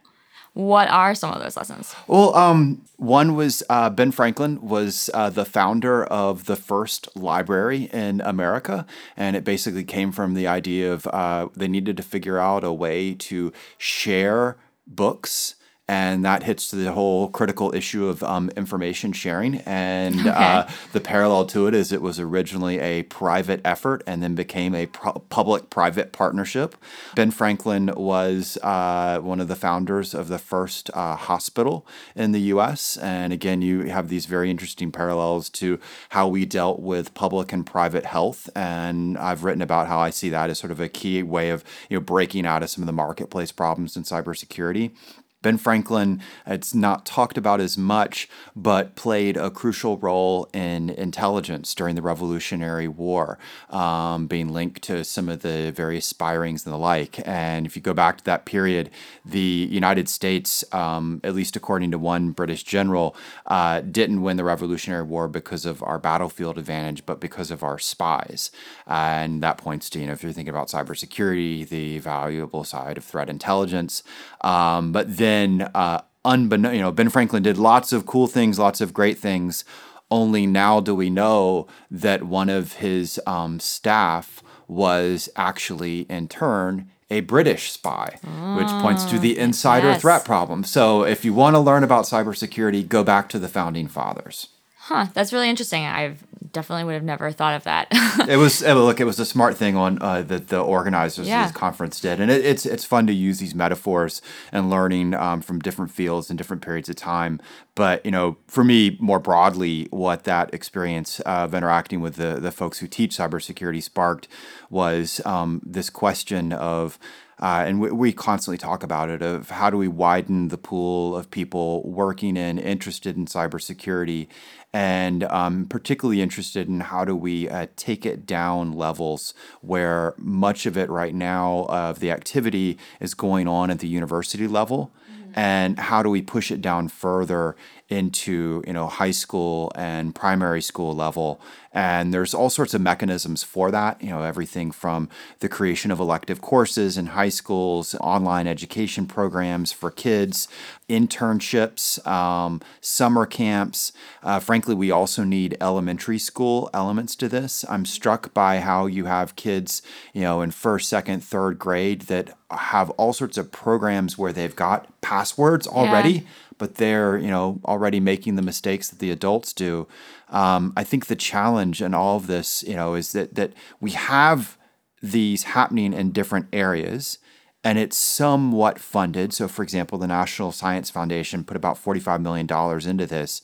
What 0.58 0.88
are 0.88 1.14
some 1.14 1.32
of 1.32 1.40
those 1.40 1.56
lessons? 1.56 1.94
Well, 2.08 2.34
um, 2.34 2.82
one 2.96 3.36
was 3.36 3.62
uh, 3.70 3.90
Ben 3.90 4.10
Franklin 4.10 4.60
was 4.60 5.08
uh, 5.14 5.30
the 5.30 5.44
founder 5.44 6.02
of 6.02 6.46
the 6.46 6.56
first 6.56 7.08
library 7.14 7.84
in 7.92 8.20
America, 8.22 8.84
and 9.16 9.36
it 9.36 9.44
basically 9.44 9.84
came 9.84 10.10
from 10.10 10.34
the 10.34 10.48
idea 10.48 10.92
of 10.92 11.06
uh, 11.06 11.46
they 11.54 11.68
needed 11.68 11.96
to 11.98 12.02
figure 12.02 12.38
out 12.40 12.64
a 12.64 12.72
way 12.72 13.14
to 13.14 13.52
share 13.76 14.56
books 14.84 15.54
and 15.88 16.22
that 16.24 16.42
hits 16.42 16.70
the 16.70 16.92
whole 16.92 17.28
critical 17.28 17.74
issue 17.74 18.06
of 18.06 18.22
um, 18.22 18.50
information 18.50 19.12
sharing. 19.12 19.56
And 19.60 20.20
okay. 20.20 20.28
uh, 20.28 20.68
the 20.92 21.00
parallel 21.00 21.46
to 21.46 21.66
it 21.66 21.74
is 21.74 21.92
it 21.92 22.02
was 22.02 22.20
originally 22.20 22.78
a 22.78 23.04
private 23.04 23.62
effort 23.64 24.02
and 24.06 24.22
then 24.22 24.34
became 24.34 24.74
a 24.74 24.86
pro- 24.86 25.14
public 25.30 25.70
private 25.70 26.12
partnership. 26.12 26.76
Ben 27.14 27.30
Franklin 27.30 27.90
was 27.96 28.58
uh, 28.62 29.18
one 29.20 29.40
of 29.40 29.48
the 29.48 29.56
founders 29.56 30.12
of 30.12 30.28
the 30.28 30.38
first 30.38 30.90
uh, 30.92 31.16
hospital 31.16 31.86
in 32.14 32.32
the 32.32 32.40
US. 32.40 32.98
And 32.98 33.32
again, 33.32 33.62
you 33.62 33.84
have 33.84 34.10
these 34.10 34.26
very 34.26 34.50
interesting 34.50 34.92
parallels 34.92 35.48
to 35.50 35.80
how 36.10 36.28
we 36.28 36.44
dealt 36.44 36.80
with 36.80 37.14
public 37.14 37.50
and 37.50 37.64
private 37.64 38.04
health. 38.04 38.50
And 38.54 39.16
I've 39.16 39.42
written 39.42 39.62
about 39.62 39.86
how 39.86 39.98
I 39.98 40.10
see 40.10 40.28
that 40.30 40.50
as 40.50 40.58
sort 40.58 40.70
of 40.70 40.80
a 40.80 40.88
key 40.88 41.22
way 41.22 41.48
of 41.48 41.64
you 41.88 41.96
know 41.96 42.02
breaking 42.02 42.44
out 42.44 42.62
of 42.62 42.68
some 42.68 42.82
of 42.82 42.86
the 42.86 42.92
marketplace 42.92 43.52
problems 43.52 43.96
in 43.96 44.02
cybersecurity. 44.02 44.92
Ben 45.40 45.56
Franklin, 45.56 46.20
it's 46.48 46.74
not 46.74 47.06
talked 47.06 47.38
about 47.38 47.60
as 47.60 47.78
much, 47.78 48.28
but 48.56 48.96
played 48.96 49.36
a 49.36 49.52
crucial 49.52 49.96
role 49.96 50.48
in 50.52 50.90
intelligence 50.90 51.76
during 51.76 51.94
the 51.94 52.02
Revolutionary 52.02 52.88
War, 52.88 53.38
um, 53.70 54.26
being 54.26 54.48
linked 54.48 54.82
to 54.82 55.04
some 55.04 55.28
of 55.28 55.42
the 55.42 55.70
various 55.70 56.06
spirings 56.06 56.66
and 56.66 56.74
the 56.74 56.78
like. 56.78 57.24
And 57.24 57.66
if 57.66 57.76
you 57.76 57.82
go 57.82 57.94
back 57.94 58.18
to 58.18 58.24
that 58.24 58.46
period, 58.46 58.90
the 59.24 59.38
United 59.70 60.08
States, 60.08 60.64
um, 60.74 61.20
at 61.22 61.36
least 61.36 61.54
according 61.54 61.92
to 61.92 61.98
one 61.98 62.32
British 62.32 62.64
general, 62.64 63.14
uh, 63.46 63.80
didn't 63.80 64.22
win 64.22 64.38
the 64.38 64.44
Revolutionary 64.44 65.04
War 65.04 65.28
because 65.28 65.64
of 65.64 65.84
our 65.84 66.00
battlefield 66.00 66.58
advantage, 66.58 67.06
but 67.06 67.20
because 67.20 67.52
of 67.52 67.62
our 67.62 67.78
spies. 67.78 68.50
and 68.88 69.42
that 69.42 69.58
points 69.58 69.88
to, 69.90 70.00
you 70.00 70.06
know, 70.06 70.14
if 70.14 70.22
you're 70.22 70.32
thinking 70.32 70.50
about 70.54 70.68
cybersecurity, 70.68 71.68
the 71.68 71.98
valuable 71.98 72.64
side 72.64 72.96
of 72.96 73.04
threat 73.04 73.28
intelligence. 73.28 74.02
Um, 74.40 74.90
but 74.90 75.16
then 75.16 75.27
then 75.28 75.70
uh, 75.74 76.00
unbeknown, 76.24 76.74
you 76.74 76.80
know, 76.80 76.92
Ben 76.92 77.08
Franklin 77.08 77.42
did 77.42 77.58
lots 77.58 77.92
of 77.92 78.06
cool 78.06 78.26
things, 78.26 78.58
lots 78.58 78.80
of 78.80 78.94
great 78.94 79.18
things. 79.18 79.64
Only 80.10 80.46
now 80.46 80.80
do 80.80 80.94
we 80.94 81.10
know 81.10 81.66
that 81.90 82.22
one 82.22 82.48
of 82.48 82.74
his 82.74 83.20
um, 83.26 83.60
staff 83.60 84.42
was 84.66 85.28
actually, 85.36 86.00
in 86.08 86.28
turn, 86.28 86.90
a 87.10 87.20
British 87.20 87.72
spy, 87.72 88.18
which 88.56 88.68
points 88.82 89.04
to 89.06 89.18
the 89.18 89.38
ah, 89.38 89.42
insider 89.42 89.88
yes. 89.88 90.00
threat 90.00 90.24
problem. 90.24 90.64
So, 90.64 91.04
if 91.04 91.24
you 91.24 91.32
want 91.32 91.56
to 91.56 91.60
learn 91.60 91.84
about 91.84 92.04
cybersecurity, 92.04 92.86
go 92.86 93.02
back 93.02 93.28
to 93.30 93.38
the 93.38 93.48
founding 93.48 93.88
fathers. 93.88 94.48
Huh, 94.88 95.06
that's 95.14 95.32
really 95.32 95.50
interesting. 95.50 95.84
I've 95.84 96.24
definitely 96.52 96.84
would 96.84 96.94
have 96.94 97.04
never 97.04 97.30
thought 97.30 97.54
of 97.54 97.64
that. 97.64 97.88
it 98.28 98.36
was 98.36 98.62
look, 98.62 99.00
it 99.00 99.04
was 99.04 99.18
a 99.18 99.24
smart 99.24 99.56
thing 99.56 99.76
on 99.76 100.00
uh, 100.00 100.22
that 100.22 100.48
the 100.48 100.60
organizers 100.60 101.28
yeah. 101.28 101.42
of 101.42 101.48
this 101.48 101.56
conference 101.56 102.00
did, 102.00 102.20
and 102.20 102.30
it, 102.30 102.44
it's 102.44 102.66
it's 102.66 102.84
fun 102.84 103.06
to 103.06 103.12
use 103.12 103.38
these 103.38 103.54
metaphors 103.54 104.22
and 104.52 104.70
learning 104.70 105.14
um, 105.14 105.40
from 105.40 105.58
different 105.58 105.90
fields 105.90 106.30
and 106.30 106.38
different 106.38 106.62
periods 106.62 106.88
of 106.88 106.96
time. 106.96 107.40
But 107.74 108.04
you 108.04 108.10
know, 108.10 108.36
for 108.46 108.64
me, 108.64 108.96
more 109.00 109.18
broadly, 109.18 109.86
what 109.90 110.24
that 110.24 110.52
experience 110.52 111.20
of 111.20 111.54
interacting 111.54 112.00
with 112.00 112.16
the 112.16 112.40
the 112.40 112.52
folks 112.52 112.78
who 112.78 112.86
teach 112.86 113.16
cybersecurity 113.16 113.82
sparked 113.82 114.28
was 114.70 115.20
um, 115.24 115.60
this 115.64 115.90
question 115.90 116.52
of. 116.52 116.98
Uh, 117.40 117.64
and 117.66 117.80
we, 117.80 117.90
we, 117.90 118.12
constantly 118.12 118.58
talk 118.58 118.82
about 118.82 119.08
it 119.08 119.22
of 119.22 119.50
how 119.50 119.70
do 119.70 119.76
we 119.76 119.86
widen 119.86 120.48
the 120.48 120.58
pool 120.58 121.16
of 121.16 121.30
people 121.30 121.88
working 121.88 122.36
in 122.36 122.58
interested 122.58 123.16
in 123.16 123.26
cybersecurity 123.26 124.26
and 124.72 125.24
I'm 125.24 125.66
particularly 125.66 126.20
interested 126.20 126.68
in 126.68 126.80
how 126.80 127.04
do 127.04 127.16
we 127.16 127.48
uh, 127.48 127.68
take 127.76 128.04
it 128.04 128.26
down 128.26 128.72
levels 128.72 129.32
where 129.60 130.14
much 130.18 130.66
of 130.66 130.76
it 130.76 130.90
right 130.90 131.14
now 131.14 131.66
of 131.68 132.00
the 132.00 132.10
activity 132.10 132.78
is 133.00 133.14
going 133.14 133.48
on 133.48 133.70
at 133.70 133.78
the 133.78 133.88
university 133.88 134.46
level 134.46 134.92
mm-hmm. 135.10 135.32
and 135.34 135.78
how 135.78 136.02
do 136.02 136.10
we 136.10 136.20
push 136.20 136.50
it 136.50 136.60
down 136.60 136.88
further 136.88 137.56
into 137.88 138.62
you 138.66 138.72
know 138.72 138.86
high 138.86 139.10
school 139.10 139.72
and 139.74 140.14
primary 140.14 140.60
school 140.60 140.94
level 140.94 141.40
and 141.72 142.14
there's 142.14 142.34
all 142.34 142.50
sorts 142.50 142.72
of 142.74 142.80
mechanisms 142.80 143.42
for 143.42 143.70
that 143.70 144.00
you 144.02 144.10
know 144.10 144.22
everything 144.22 144.70
from 144.70 145.08
the 145.40 145.48
creation 145.48 145.90
of 145.90 146.00
elective 146.00 146.40
courses 146.40 146.96
in 146.96 147.06
high 147.06 147.28
schools 147.28 147.94
online 147.96 148.46
education 148.46 149.06
programs 149.06 149.72
for 149.72 149.90
kids 149.90 150.48
internships 150.88 152.04
um, 152.06 152.60
summer 152.80 153.26
camps. 153.26 153.92
Uh, 154.22 154.38
frankly 154.38 154.74
we 154.74 154.90
also 154.90 155.24
need 155.24 155.56
elementary 155.60 156.18
school 156.18 156.70
elements 156.72 157.14
to 157.14 157.28
this. 157.28 157.64
I'm 157.68 157.84
struck 157.84 158.32
by 158.32 158.60
how 158.60 158.86
you 158.86 159.04
have 159.04 159.36
kids 159.36 159.82
you 160.12 160.22
know 160.22 160.40
in 160.40 160.50
first 160.50 160.88
second 160.88 161.22
third 161.22 161.58
grade 161.58 162.02
that 162.02 162.36
have 162.50 162.88
all 162.90 163.12
sorts 163.12 163.36
of 163.36 163.52
programs 163.52 164.16
where 164.16 164.32
they've 164.32 164.56
got 164.56 164.88
passwords 165.00 165.66
already 165.66 166.12
yeah 166.12 166.20
but 166.58 166.74
they're 166.74 167.16
you 167.16 167.28
know 167.28 167.60
already 167.64 168.00
making 168.00 168.34
the 168.34 168.42
mistakes 168.42 168.90
that 168.90 168.98
the 168.98 169.10
adults 169.10 169.52
do. 169.52 169.86
Um, 170.30 170.72
I 170.76 170.84
think 170.84 171.06
the 171.06 171.16
challenge 171.16 171.80
in 171.80 171.94
all 171.94 172.16
of 172.16 172.26
this, 172.26 172.62
you 172.62 172.74
know, 172.74 172.94
is 172.94 173.12
that 173.12 173.34
that 173.34 173.52
we 173.80 173.92
have 173.92 174.58
these 175.02 175.44
happening 175.44 175.92
in 175.92 176.10
different 176.10 176.48
areas 176.52 177.18
and 177.64 177.78
it's 177.78 177.96
somewhat 177.96 178.78
funded. 178.78 179.32
So, 179.32 179.48
for 179.48 179.62
example, 179.62 179.98
the 179.98 180.06
National 180.06 180.52
Science 180.52 180.90
Foundation 180.90 181.44
put 181.44 181.56
about 181.56 181.82
$45 181.82 182.20
million 182.20 182.48
into 182.88 183.06
this, 183.06 183.42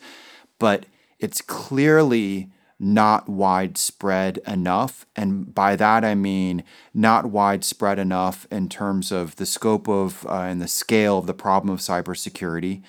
but 0.59 0.87
it's 1.19 1.41
clearly 1.41 2.51
not 2.79 3.29
widespread 3.29 4.39
enough. 4.47 5.07
And 5.17 5.55
by 5.55 5.77
that, 5.77 6.05
I 6.05 6.15
mean 6.15 6.65
not 6.93 7.27
widespread 7.27 7.99
enough 7.99 8.47
in 8.51 8.69
terms 8.69 9.13
of 9.13 9.37
the 9.37 9.47
scope 9.47 9.89
of 9.89 10.27
uh, 10.27 10.43
and 10.43 10.61
the 10.61 10.69
scale 10.69 11.19
of 11.19 11.27
the 11.27 11.35
problem 11.35 11.73
of 11.73 11.81
cybersecurity. 11.81 12.83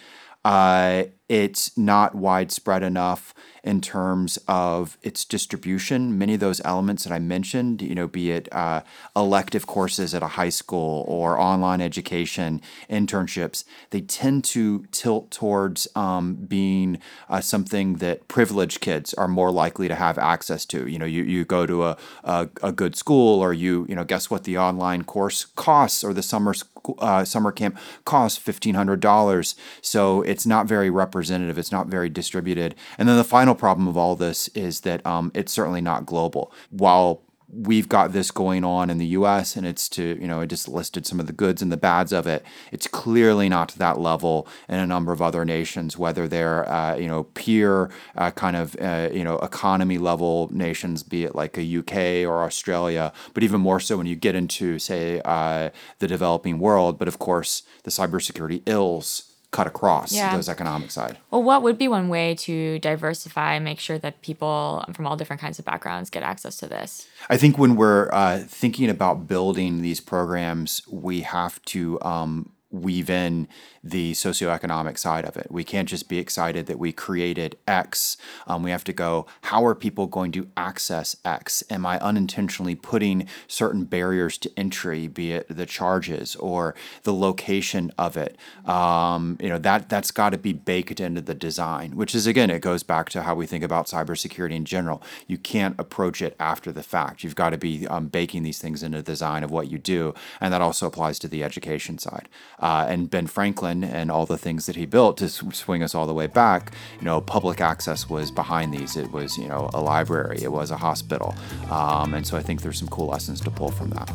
Uh, 0.43 1.05
it's 1.27 1.75
not 1.77 2.13
widespread 2.13 2.83
enough 2.83 3.33
in 3.63 3.81
terms 3.81 4.37
of 4.47 4.95
its 5.01 5.25
distribution. 5.25 6.15
Many 6.15 6.35
of 6.35 6.39
those 6.39 6.61
elements 6.63 7.03
that 7.03 7.11
I 7.11 7.17
mentioned, 7.17 7.81
you 7.81 7.95
know, 7.95 8.07
be 8.07 8.29
it 8.29 8.47
uh, 8.51 8.81
elective 9.15 9.65
courses 9.65 10.13
at 10.13 10.21
a 10.21 10.27
high 10.27 10.49
school 10.49 11.03
or 11.07 11.39
online 11.39 11.81
education, 11.81 12.61
internships, 12.91 13.63
they 13.89 14.01
tend 14.01 14.43
to 14.45 14.85
tilt 14.91 15.31
towards 15.31 15.87
um, 15.95 16.35
being 16.35 16.99
uh, 17.27 17.41
something 17.41 17.95
that 17.95 18.27
privileged 18.27 18.81
kids 18.81 19.15
are 19.15 19.27
more 19.27 19.51
likely 19.51 19.87
to 19.87 19.95
have 19.95 20.19
access 20.19 20.63
to. 20.67 20.87
You 20.87 20.99
know, 20.99 21.05
you, 21.05 21.23
you 21.23 21.43
go 21.43 21.65
to 21.65 21.85
a, 21.85 21.97
a, 22.23 22.49
a 22.61 22.71
good 22.71 22.95
school 22.95 23.39
or 23.39 23.51
you, 23.51 23.87
you 23.89 23.95
know, 23.95 24.03
guess 24.03 24.29
what 24.29 24.43
the 24.43 24.59
online 24.59 25.03
course 25.03 25.45
costs 25.55 26.03
or 26.03 26.13
the 26.13 26.23
summer 26.23 26.53
uh, 26.99 27.25
summer 27.25 27.51
camp 27.51 27.77
costs 28.05 28.37
$1,500. 28.37 29.55
So 29.81 30.21
it's 30.21 30.45
not 30.45 30.67
very 30.67 30.91
representative. 30.91 31.14
It's 31.21 31.71
not 31.71 31.87
very 31.87 32.09
distributed. 32.09 32.75
And 32.97 33.07
then 33.07 33.17
the 33.17 33.23
final 33.23 33.55
problem 33.55 33.87
of 33.87 33.97
all 33.97 34.15
this 34.15 34.47
is 34.49 34.81
that 34.81 35.05
um, 35.05 35.31
it's 35.33 35.51
certainly 35.51 35.81
not 35.81 36.05
global. 36.05 36.51
While 36.69 37.21
we've 37.55 37.87
got 37.87 38.11
this 38.11 38.31
going 38.31 38.63
on 38.63 38.89
in 38.89 38.97
the 38.97 39.05
US 39.07 39.55
and 39.55 39.65
it's 39.65 39.87
to, 39.89 40.17
you 40.19 40.27
know, 40.27 40.41
I 40.41 40.45
just 40.45 40.67
listed 40.67 41.05
some 41.05 41.19
of 41.19 41.27
the 41.27 41.33
goods 41.33 41.61
and 41.61 41.71
the 41.71 41.77
bads 41.77 42.11
of 42.11 42.27
it. 42.27 42.43
It's 42.71 42.87
clearly 42.87 43.49
not 43.49 43.69
to 43.69 43.79
that 43.79 43.99
level 43.99 44.47
in 44.67 44.79
a 44.79 44.87
number 44.87 45.11
of 45.11 45.21
other 45.21 45.45
nations, 45.45 45.97
whether 45.97 46.27
they're, 46.27 46.67
uh, 46.69 46.95
you 46.95 47.07
know, 47.07 47.23
peer 47.23 47.89
uh, 48.15 48.31
kind 48.31 48.55
of, 48.55 48.75
uh, 48.81 49.09
you 49.13 49.23
know, 49.23 49.37
economy 49.39 49.97
level 49.97 50.49
nations, 50.51 51.03
be 51.03 51.23
it 51.23 51.35
like 51.35 51.57
a 51.57 51.77
UK 51.79 52.27
or 52.27 52.43
Australia, 52.43 53.13
but 53.33 53.43
even 53.43 53.61
more 53.61 53.79
so 53.79 53.97
when 53.97 54.07
you 54.07 54.15
get 54.15 54.35
into, 54.35 54.79
say, 54.79 55.21
uh, 55.23 55.69
the 55.99 56.07
developing 56.07 56.59
world. 56.59 56.97
But 56.97 57.07
of 57.07 57.19
course, 57.19 57.63
the 57.83 57.91
cybersecurity 57.91 58.63
ills 58.65 59.31
cut 59.55 59.67
across 59.67 60.11
yeah. 60.11 60.35
those 60.35 60.49
economic 60.49 60.91
side. 60.91 61.17
Well, 61.31 61.41
what 61.41 61.63
would 61.63 61.77
be 61.77 61.87
one 61.87 62.09
way 62.09 62.35
to 62.35 62.77
diversify 62.79 63.53
and 63.53 63.63
make 63.63 63.79
sure 63.79 63.97
that 63.99 64.21
people 64.21 64.83
from 64.93 65.07
all 65.07 65.15
different 65.15 65.41
kinds 65.41 65.59
of 65.59 65.65
backgrounds 65.65 66.09
get 66.09 66.23
access 66.23 66.57
to 66.57 66.67
this? 66.67 67.07
I 67.29 67.37
think 67.37 67.57
when 67.57 67.77
we're 67.77 68.09
uh, 68.11 68.39
thinking 68.39 68.89
about 68.89 69.27
building 69.27 69.81
these 69.81 70.01
programs, 70.01 70.81
we 70.89 71.21
have 71.21 71.63
to 71.65 72.01
um, 72.01 72.51
weave 72.81 73.09
in 73.09 73.47
the 73.83 74.13
socioeconomic 74.13 74.97
side 74.97 75.25
of 75.25 75.37
it. 75.37 75.47
We 75.51 75.63
can't 75.63 75.87
just 75.87 76.09
be 76.09 76.17
excited 76.17 76.65
that 76.65 76.79
we 76.79 76.91
created 76.91 77.57
X. 77.67 78.17
Um, 78.47 78.63
we 78.63 78.71
have 78.71 78.83
to 78.85 78.93
go, 78.93 79.27
how 79.41 79.63
are 79.65 79.75
people 79.75 80.07
going 80.07 80.31
to 80.31 80.49
access 80.57 81.15
X? 81.23 81.63
Am 81.69 81.85
I 81.85 81.99
unintentionally 81.99 82.75
putting 82.75 83.27
certain 83.47 83.83
barriers 83.83 84.37
to 84.39 84.51
entry, 84.57 85.07
be 85.07 85.33
it 85.33 85.45
the 85.49 85.67
charges 85.67 86.35
or 86.37 86.73
the 87.03 87.13
location 87.13 87.91
of 87.97 88.17
it? 88.17 88.37
Um, 88.65 89.37
you 89.39 89.49
know, 89.49 89.59
that, 89.59 89.87
that's 89.87 90.11
got 90.11 90.31
to 90.31 90.37
be 90.37 90.53
baked 90.53 90.99
into 90.99 91.21
the 91.21 91.35
design, 91.35 91.95
which 91.95 92.15
is, 92.15 92.25
again, 92.25 92.49
it 92.49 92.61
goes 92.61 92.81
back 92.81 93.09
to 93.09 93.21
how 93.21 93.35
we 93.35 93.45
think 93.45 93.63
about 93.63 93.85
cybersecurity 93.85 94.55
in 94.55 94.65
general. 94.65 95.03
You 95.27 95.37
can't 95.37 95.79
approach 95.79 96.21
it 96.21 96.35
after 96.39 96.71
the 96.71 96.83
fact. 96.83 97.23
You've 97.23 97.35
got 97.35 97.51
to 97.51 97.57
be 97.57 97.87
um, 97.87 98.07
baking 98.07 98.43
these 98.43 98.59
things 98.59 98.81
into 98.81 98.97
the 98.97 99.03
design 99.03 99.43
of 99.43 99.51
what 99.51 99.69
you 99.69 99.77
do. 99.77 100.15
And 100.41 100.51
that 100.53 100.61
also 100.61 100.87
applies 100.87 101.19
to 101.19 101.27
the 101.27 101.43
education 101.43 101.99
side. 101.99 102.27
Uh, 102.65 102.83
and 102.89 103.11
Ben 103.11 103.27
Franklin 103.27 103.83
and 103.83 104.09
all 104.09 104.25
the 104.25 104.39
things 104.39 104.65
that 104.65 104.75
he 104.75 104.87
built 104.87 105.17
to 105.17 105.29
swing 105.29 105.83
us 105.83 105.93
all 105.93 106.07
the 106.07 106.15
way 106.15 106.25
back, 106.25 106.73
you 106.97 107.05
know, 107.05 107.21
public 107.21 107.61
access 107.61 108.09
was 108.09 108.31
behind 108.31 108.73
these. 108.73 108.97
It 108.97 109.11
was, 109.11 109.37
you 109.37 109.47
know, 109.47 109.69
a 109.75 109.79
library, 109.79 110.39
it 110.41 110.51
was 110.51 110.71
a 110.71 110.77
hospital. 110.77 111.35
Um, 111.69 112.15
and 112.15 112.25
so 112.25 112.35
I 112.35 112.41
think 112.41 112.63
there's 112.63 112.79
some 112.79 112.87
cool 112.87 113.05
lessons 113.05 113.39
to 113.41 113.51
pull 113.51 113.69
from 113.69 113.91
that. 113.91 114.09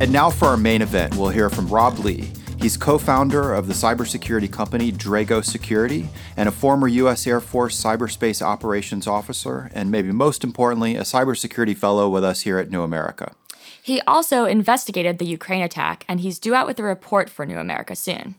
And 0.00 0.12
now 0.12 0.30
for 0.30 0.48
our 0.48 0.56
main 0.56 0.82
event, 0.82 1.14
we'll 1.14 1.28
hear 1.28 1.48
from 1.48 1.68
Rob 1.68 2.00
Lee. 2.00 2.32
He's 2.60 2.76
co 2.76 2.98
founder 2.98 3.54
of 3.54 3.68
the 3.68 3.74
cybersecurity 3.74 4.50
company 4.50 4.90
Dragos 4.90 5.44
Security 5.44 6.08
and 6.36 6.48
a 6.48 6.52
former 6.52 6.88
U.S. 6.88 7.24
Air 7.24 7.40
Force 7.40 7.80
cyberspace 7.80 8.42
operations 8.42 9.06
officer, 9.06 9.70
and 9.72 9.92
maybe 9.92 10.10
most 10.10 10.42
importantly, 10.42 10.96
a 10.96 11.02
cybersecurity 11.02 11.76
fellow 11.76 12.08
with 12.08 12.24
us 12.24 12.40
here 12.40 12.58
at 12.58 12.68
New 12.68 12.82
America. 12.82 13.36
He 13.82 14.00
also 14.02 14.44
investigated 14.44 15.18
the 15.18 15.26
Ukraine 15.26 15.62
attack, 15.62 16.04
and 16.08 16.20
he's 16.20 16.38
due 16.38 16.54
out 16.54 16.66
with 16.66 16.78
a 16.78 16.82
report 16.82 17.30
for 17.30 17.46
New 17.46 17.58
America 17.58 17.96
soon. 17.96 18.34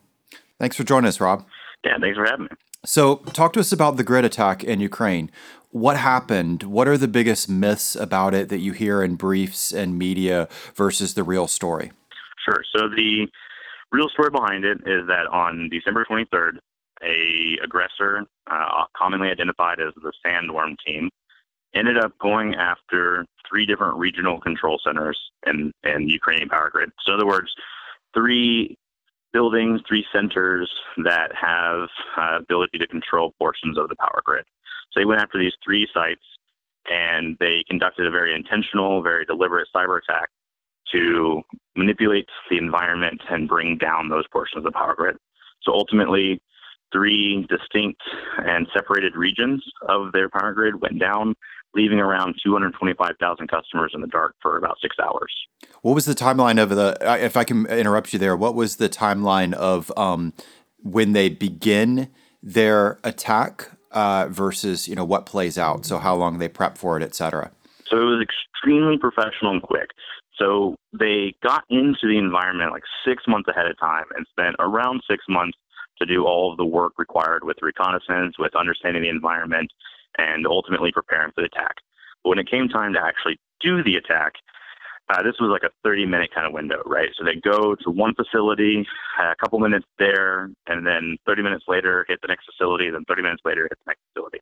Thanks 0.60 0.76
for 0.76 0.84
joining 0.84 1.08
us, 1.08 1.20
Rob. 1.20 1.46
Yeah, 1.84 1.98
thanks 2.00 2.18
for 2.18 2.26
having 2.26 2.46
me. 2.46 2.50
So, 2.86 3.18
talk 3.34 3.54
to 3.54 3.60
us 3.60 3.72
about 3.72 3.98
the 3.98 4.04
grid 4.04 4.26
attack 4.26 4.64
in 4.64 4.80
Ukraine. 4.80 5.32
What 5.70 5.98
happened? 5.98 6.64
What 6.64 6.88
are 6.88 6.98
the 6.98 7.08
biggest 7.08 7.48
myths 7.50 7.96
about 7.96 8.34
it 8.34 8.50
that 8.50 8.60
you 8.60 8.72
hear 8.72 9.04
in 9.04 9.16
briefs 9.16 9.72
and 9.72 9.98
media 9.98 10.48
versus 10.76 11.14
the 11.14 11.24
real 11.24 11.48
story? 11.48 11.92
Sure. 12.44 12.64
So, 12.76 12.90
the 12.90 13.28
real 13.92 14.10
story 14.10 14.30
behind 14.30 14.66
it 14.66 14.80
is 14.86 15.08
that 15.08 15.28
on 15.32 15.70
December 15.70 16.06
23rd, 16.10 16.58
a 17.04 17.58
aggressor, 17.64 18.26
uh, 18.50 18.86
commonly 18.96 19.30
identified 19.30 19.80
as 19.80 19.94
the 19.96 20.12
Sandworm 20.26 20.76
team, 20.86 21.10
ended 21.74 21.98
up 21.98 22.18
going 22.20 22.56
after 22.56 23.26
three 23.52 23.66
different 23.66 23.98
regional 23.98 24.40
control 24.40 24.80
centers 24.84 25.20
and 25.46 25.74
the 25.84 26.06
Ukrainian 26.08 26.50
power 26.50 26.70
grid. 26.72 26.90
So, 27.06 27.14
in 27.14 27.20
other 27.20 27.28
words, 27.28 27.52
three 28.14 28.78
buildings, 29.34 29.82
three 29.88 30.06
centers 30.14 30.70
that 31.04 31.32
have 31.40 31.88
uh, 32.18 32.38
ability 32.40 32.78
to 32.78 32.88
control 32.88 33.34
portions 33.38 33.78
of 33.78 33.90
the 33.90 33.96
power 33.96 34.22
grid. 34.24 34.46
So 34.92 35.00
they 35.00 35.06
went 35.06 35.22
after 35.22 35.40
these 35.40 35.54
three 35.64 35.88
sites 35.94 36.24
and 36.90 37.38
they 37.40 37.64
conducted 37.70 38.08
a 38.08 38.12
very 38.12 38.36
intentional, 38.36 39.02
very 39.02 39.26
deliberate 39.26 39.68
cyber 39.76 40.00
attack 40.02 40.30
to 40.92 41.42
manipulate 41.76 42.28
the 42.50 42.58
environment 42.58 43.22
and 43.30 43.48
bring 43.48 43.78
down 43.78 44.10
those 44.10 44.28
portions 44.32 44.58
of 44.58 44.64
the 44.64 44.72
power 44.72 44.96
grid. 44.96 45.16
So 45.64 45.72
ultimately, 45.74 46.42
three 46.92 47.48
distinct 47.50 48.02
and 48.46 48.68
separated 48.74 49.16
regions 49.16 49.64
of 49.88 50.12
their 50.12 50.30
power 50.30 50.54
grid 50.54 50.82
went 50.82 51.00
down 51.00 51.36
leaving 51.74 52.00
around 52.00 52.36
225,000 52.44 53.48
customers 53.48 53.92
in 53.94 54.02
the 54.02 54.08
dark 54.08 54.36
for 54.42 54.58
about 54.58 54.78
six 54.82 54.96
hours. 55.02 55.34
What 55.82 55.96
was 55.96 56.06
the 56.06 56.14
timeline 56.14 56.62
of 56.62 56.70
the, 56.70 56.98
if 57.24 57.38
I 57.38 57.44
can 57.44 57.66
interrupt 57.68 58.14
you 58.14 58.20
there, 58.20 58.36
what 58.36 58.56
was 58.56 58.76
the 58.76 58.90
timeline 58.90 59.54
of 59.54 59.92
um, 59.98 60.34
when 60.78 61.14
they 61.14 61.30
begin 61.30 62.10
their 62.44 63.00
attack 63.04 63.70
uh, 63.92 64.28
versus, 64.30 64.88
you 64.88 64.96
know, 64.96 65.06
what 65.06 65.26
plays 65.26 65.58
out? 65.58 65.86
So 65.86 65.98
how 65.98 66.16
long 66.16 66.40
they 66.40 66.50
prep 66.50 66.78
for 66.78 66.98
it, 66.98 67.04
et 67.04 67.16
cetera? 67.16 67.52
So 67.90 67.98
it 67.98 68.06
was 68.06 68.24
extremely 68.24 68.98
professional 68.98 69.52
and 69.52 69.62
quick. 69.62 69.90
So 70.38 70.76
they 70.98 71.36
got 71.44 71.64
into 71.70 72.08
the 72.08 72.18
environment 72.18 72.72
like 72.72 72.84
six 73.06 73.24
months 73.28 73.48
ahead 73.48 73.68
of 73.68 73.78
time 73.80 74.06
and 74.16 74.26
spent 74.32 74.56
around 74.60 75.02
six 75.10 75.24
months 75.30 75.58
to 76.00 76.06
do 76.06 76.26
all 76.26 76.52
of 76.52 76.58
the 76.58 76.66
work 76.66 76.94
required 76.98 77.44
with 77.44 77.58
reconnaissance, 77.62 78.36
with 78.40 78.56
understanding 78.56 79.04
the 79.04 79.10
environment, 79.10 79.72
and 80.18 80.46
ultimately 80.46 80.92
preparing 80.92 81.32
for 81.34 81.42
the 81.42 81.48
attack. 81.48 81.76
But 82.24 82.30
when 82.30 82.40
it 82.40 82.50
came 82.50 82.68
time 82.68 82.94
to 82.94 83.00
actually 83.02 83.40
do 83.62 83.84
the 83.84 83.96
attack, 83.96 84.34
uh, 85.10 85.24
this 85.24 85.36
was 85.40 85.50
like 85.52 85.64
a 85.64 85.74
30 85.84 86.06
minute 86.06 86.30
kind 86.34 86.48
of 86.48 86.54
window, 86.54 86.82
right? 86.86 87.10
So 87.18 87.26
they 87.26 87.36
go 87.36 87.76
to 87.76 87.90
one 87.90 88.14
facility, 88.16 88.86
a 89.20 89.36
couple 89.36 89.60
minutes 89.60 89.86
there, 90.00 90.50
and 90.68 90.86
then 90.86 91.18
30 91.26 91.44
minutes 91.44 91.66
later 91.68 92.06
hit 92.08 92.20
the 92.22 92.28
next 92.28 92.46
facility, 92.46 92.90
then 92.90 93.04
30 93.08 93.22
minutes 93.24 93.42
later 93.44 93.64
hit 93.64 93.78
the 93.86 93.90
next 93.90 94.02
facility. 94.14 94.40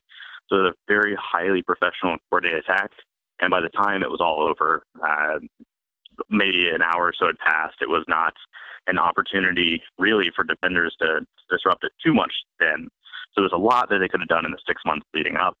So 0.48 0.56
a 0.56 0.72
very 0.86 1.16
highly 1.18 1.62
professional 1.62 2.12
and 2.12 2.20
coordinated 2.30 2.64
attack. 2.64 2.90
And 3.40 3.50
by 3.50 3.60
the 3.60 3.70
time 3.70 4.02
it 4.02 4.10
was 4.10 4.20
all 4.20 4.46
over, 4.46 4.82
uh, 5.02 5.38
maybe 6.28 6.68
an 6.68 6.82
hour 6.82 7.06
or 7.06 7.14
so 7.18 7.26
had 7.26 7.38
passed. 7.38 7.76
It 7.80 7.88
was 7.88 8.04
not 8.06 8.34
an 8.86 8.98
opportunity 8.98 9.82
really 9.98 10.30
for 10.34 10.44
defenders 10.44 10.94
to 11.00 11.20
disrupt 11.50 11.84
it 11.84 11.92
too 12.04 12.12
much 12.12 12.32
then. 12.58 12.88
So 13.34 13.42
there's 13.42 13.52
a 13.52 13.58
lot 13.58 13.88
that 13.90 13.98
they 13.98 14.08
could 14.08 14.20
have 14.20 14.28
done 14.28 14.44
in 14.44 14.52
the 14.52 14.58
six 14.66 14.82
months 14.84 15.06
leading 15.14 15.36
up. 15.36 15.56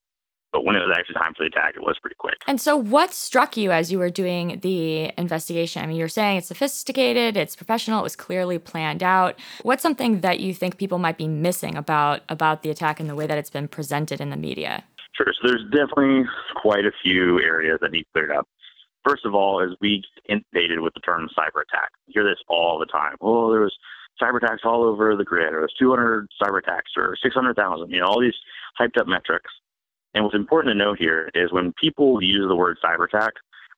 But 0.52 0.64
when 0.64 0.74
it 0.74 0.80
was 0.80 0.96
actually 0.98 1.14
time 1.14 1.32
for 1.34 1.44
the 1.44 1.46
attack, 1.46 1.76
it 1.76 1.82
was 1.82 1.96
pretty 2.00 2.16
quick. 2.18 2.34
And 2.48 2.60
so, 2.60 2.76
what 2.76 3.12
struck 3.12 3.56
you 3.56 3.70
as 3.70 3.92
you 3.92 4.00
were 4.00 4.10
doing 4.10 4.58
the 4.62 5.12
investigation? 5.16 5.82
I 5.82 5.86
mean, 5.86 5.96
you're 5.96 6.08
saying 6.08 6.38
it's 6.38 6.48
sophisticated, 6.48 7.36
it's 7.36 7.54
professional, 7.54 8.00
it 8.00 8.02
was 8.02 8.16
clearly 8.16 8.58
planned 8.58 9.02
out. 9.02 9.38
What's 9.62 9.82
something 9.82 10.22
that 10.22 10.40
you 10.40 10.52
think 10.52 10.76
people 10.76 10.98
might 10.98 11.16
be 11.16 11.28
missing 11.28 11.76
about 11.76 12.22
about 12.28 12.62
the 12.62 12.70
attack 12.70 12.98
and 12.98 13.08
the 13.08 13.14
way 13.14 13.28
that 13.28 13.38
it's 13.38 13.50
been 13.50 13.68
presented 13.68 14.20
in 14.20 14.30
the 14.30 14.36
media? 14.36 14.82
Sure. 15.12 15.32
So 15.40 15.48
there's 15.48 15.64
definitely 15.70 16.24
quite 16.56 16.84
a 16.84 16.92
few 17.02 17.40
areas 17.40 17.78
that 17.82 17.92
need 17.92 18.06
cleared 18.12 18.32
up. 18.32 18.48
First 19.06 19.24
of 19.24 19.34
all, 19.34 19.62
is 19.62 19.76
we 19.80 20.02
inundated 20.28 20.80
with 20.80 20.94
the 20.94 21.00
term 21.00 21.28
cyber 21.38 21.62
attack. 21.62 21.90
You 22.06 22.22
hear 22.22 22.24
this 22.24 22.38
all 22.48 22.78
the 22.78 22.86
time. 22.86 23.16
Oh, 23.20 23.50
there 23.50 23.60
was 23.60 23.76
cyber 24.20 24.36
attacks 24.36 24.62
all 24.64 24.84
over 24.84 25.16
the 25.16 25.24
grid, 25.24 25.52
or 25.52 25.60
there's 25.60 25.74
200 25.78 26.28
cyber 26.42 26.58
attacks, 26.58 26.92
or 26.96 27.16
600,000. 27.22 27.90
You 27.90 28.00
know, 28.00 28.06
all 28.06 28.20
these 28.20 28.34
hyped 28.78 28.98
up 28.98 29.06
metrics. 29.06 29.50
And 30.14 30.24
what's 30.24 30.36
important 30.36 30.72
to 30.72 30.78
note 30.78 30.98
here 30.98 31.30
is 31.34 31.52
when 31.52 31.72
people 31.80 32.22
use 32.22 32.46
the 32.48 32.56
word 32.56 32.78
cyber 32.84 33.04
attack, 33.04 33.32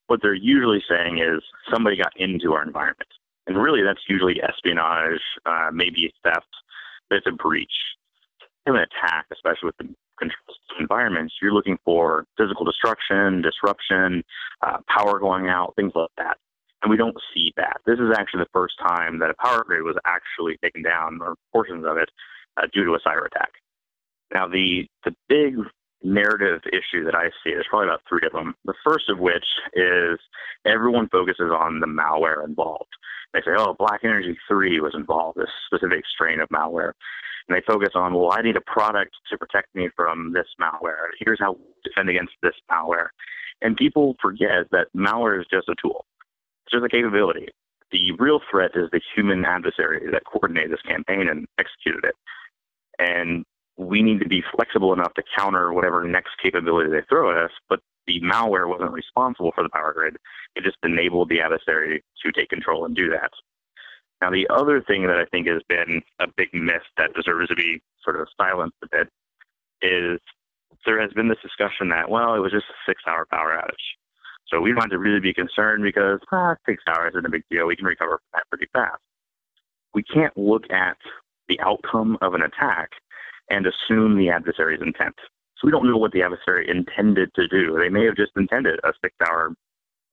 what 0.06 0.20
they're 0.22 0.34
usually 0.34 0.82
saying 0.88 1.18
is 1.18 1.42
somebody 1.72 1.96
got 1.96 2.12
into 2.16 2.54
our 2.54 2.62
environment. 2.62 3.08
And 3.46 3.60
really, 3.60 3.82
that's 3.82 4.00
usually 4.08 4.40
espionage, 4.42 5.20
uh, 5.46 5.70
maybe 5.72 6.12
theft, 6.22 6.46
but 7.08 7.16
it's 7.16 7.26
a 7.26 7.32
breach. 7.32 7.72
In 8.66 8.76
an 8.76 8.82
attack, 8.82 9.26
especially 9.32 9.66
with 9.66 9.76
the 9.78 9.94
control 10.18 10.56
environments, 10.78 11.34
you're 11.42 11.52
looking 11.52 11.78
for 11.84 12.24
physical 12.38 12.64
destruction, 12.64 13.42
disruption, 13.42 14.22
uh, 14.62 14.78
power 14.88 15.18
going 15.18 15.48
out, 15.48 15.74
things 15.76 15.92
like 15.94 16.10
that. 16.16 16.36
And 16.82 16.90
we 16.90 16.96
don't 16.96 17.16
see 17.34 17.52
that. 17.56 17.78
This 17.86 17.98
is 17.98 18.12
actually 18.16 18.40
the 18.40 18.50
first 18.52 18.74
time 18.78 19.18
that 19.20 19.30
a 19.30 19.34
power 19.42 19.64
grid 19.64 19.82
was 19.82 19.96
actually 20.04 20.56
taken 20.62 20.82
down, 20.82 21.20
or 21.22 21.36
portions 21.52 21.84
of 21.86 21.96
it, 21.96 22.10
uh, 22.56 22.66
due 22.72 22.84
to 22.84 22.94
a 22.94 23.00
cyber 23.00 23.26
attack. 23.26 23.50
Now, 24.34 24.48
the, 24.48 24.86
the 25.04 25.14
big 25.28 25.56
narrative 26.02 26.60
issue 26.66 27.04
that 27.04 27.14
I 27.14 27.28
see, 27.42 27.52
there's 27.52 27.66
probably 27.70 27.88
about 27.88 28.02
three 28.08 28.26
of 28.26 28.32
them. 28.32 28.54
The 28.64 28.74
first 28.84 29.08
of 29.08 29.18
which 29.18 29.44
is 29.74 30.18
everyone 30.66 31.08
focuses 31.08 31.50
on 31.56 31.80
the 31.80 31.86
malware 31.86 32.44
involved. 32.44 32.90
They 33.32 33.40
say, 33.40 33.52
oh, 33.56 33.74
Black 33.78 34.00
Energy 34.04 34.36
3 34.48 34.80
was 34.80 34.94
involved, 34.94 35.38
this 35.38 35.48
specific 35.66 36.04
strain 36.12 36.40
of 36.40 36.48
malware. 36.48 36.92
And 37.48 37.56
they 37.56 37.62
focus 37.66 37.90
on, 37.94 38.14
well, 38.14 38.32
I 38.32 38.42
need 38.42 38.56
a 38.56 38.60
product 38.60 39.12
to 39.30 39.38
protect 39.38 39.74
me 39.74 39.88
from 39.96 40.32
this 40.32 40.46
malware. 40.60 41.08
Here's 41.18 41.40
how 41.40 41.54
to 41.54 41.60
defend 41.84 42.08
against 42.08 42.34
this 42.42 42.54
malware. 42.70 43.08
And 43.62 43.76
people 43.76 44.16
forget 44.20 44.70
that 44.70 44.88
malware 44.96 45.40
is 45.40 45.46
just 45.50 45.68
a 45.68 45.74
tool, 45.80 46.04
just 46.72 46.84
a 46.84 46.88
capability. 46.88 47.48
The 47.90 48.12
real 48.12 48.40
threat 48.50 48.72
is 48.74 48.88
the 48.90 49.00
human 49.14 49.44
adversary 49.44 50.10
that 50.10 50.24
coordinated 50.24 50.72
this 50.72 50.82
campaign 50.82 51.28
and 51.28 51.46
executed 51.58 52.04
it. 52.04 52.14
And 52.98 53.44
we 53.76 54.02
need 54.02 54.20
to 54.20 54.28
be 54.28 54.42
flexible 54.54 54.92
enough 54.92 55.14
to 55.14 55.22
counter 55.36 55.72
whatever 55.72 56.04
next 56.04 56.30
capability 56.42 56.90
they 56.90 57.02
throw 57.08 57.30
at 57.30 57.44
us, 57.44 57.50
but 57.68 57.80
the 58.06 58.20
malware 58.20 58.68
wasn't 58.68 58.92
responsible 58.92 59.52
for 59.54 59.62
the 59.62 59.70
power 59.70 59.92
grid. 59.92 60.16
It 60.56 60.64
just 60.64 60.76
enabled 60.82 61.28
the 61.28 61.40
adversary 61.40 62.02
to 62.24 62.32
take 62.32 62.48
control 62.48 62.84
and 62.84 62.96
do 62.96 63.10
that. 63.10 63.30
Now, 64.20 64.30
the 64.30 64.46
other 64.50 64.80
thing 64.80 65.06
that 65.06 65.16
I 65.16 65.24
think 65.26 65.48
has 65.48 65.62
been 65.68 66.00
a 66.20 66.26
big 66.36 66.48
myth 66.52 66.82
that 66.96 67.14
deserves 67.14 67.48
to 67.48 67.56
be 67.56 67.82
sort 68.04 68.20
of 68.20 68.28
silenced 68.40 68.76
a 68.84 68.88
bit 68.90 69.08
is 69.82 70.20
there 70.86 71.00
has 71.00 71.12
been 71.12 71.28
this 71.28 71.42
discussion 71.42 71.88
that, 71.88 72.08
well, 72.08 72.34
it 72.34 72.38
was 72.38 72.52
just 72.52 72.66
a 72.70 72.78
six 72.86 73.02
hour 73.06 73.26
power 73.30 73.60
outage. 73.60 73.96
So 74.52 74.60
we 74.60 74.70
don't 74.70 74.82
have 74.82 74.90
to 74.90 74.98
really 74.98 75.20
be 75.20 75.32
concerned 75.32 75.82
because 75.82 76.20
ah, 76.30 76.54
six 76.66 76.82
hours 76.86 77.12
isn't 77.14 77.26
a 77.26 77.30
big 77.30 77.44
deal. 77.50 77.66
We 77.66 77.76
can 77.76 77.86
recover 77.86 78.18
from 78.18 78.28
that 78.34 78.48
pretty 78.50 78.66
fast. 78.72 79.00
We 79.94 80.02
can't 80.02 80.36
look 80.36 80.70
at 80.70 80.96
the 81.48 81.58
outcome 81.60 82.18
of 82.20 82.34
an 82.34 82.42
attack 82.42 82.90
and 83.50 83.66
assume 83.66 84.18
the 84.18 84.28
adversary's 84.28 84.80
intent. 84.82 85.14
So 85.56 85.66
we 85.66 85.70
don't 85.70 85.88
know 85.88 85.96
what 85.96 86.12
the 86.12 86.22
adversary 86.22 86.68
intended 86.68 87.30
to 87.34 87.48
do. 87.48 87.78
They 87.78 87.88
may 87.88 88.04
have 88.04 88.16
just 88.16 88.32
intended 88.36 88.78
a 88.84 88.92
six 89.02 89.14
hour 89.26 89.54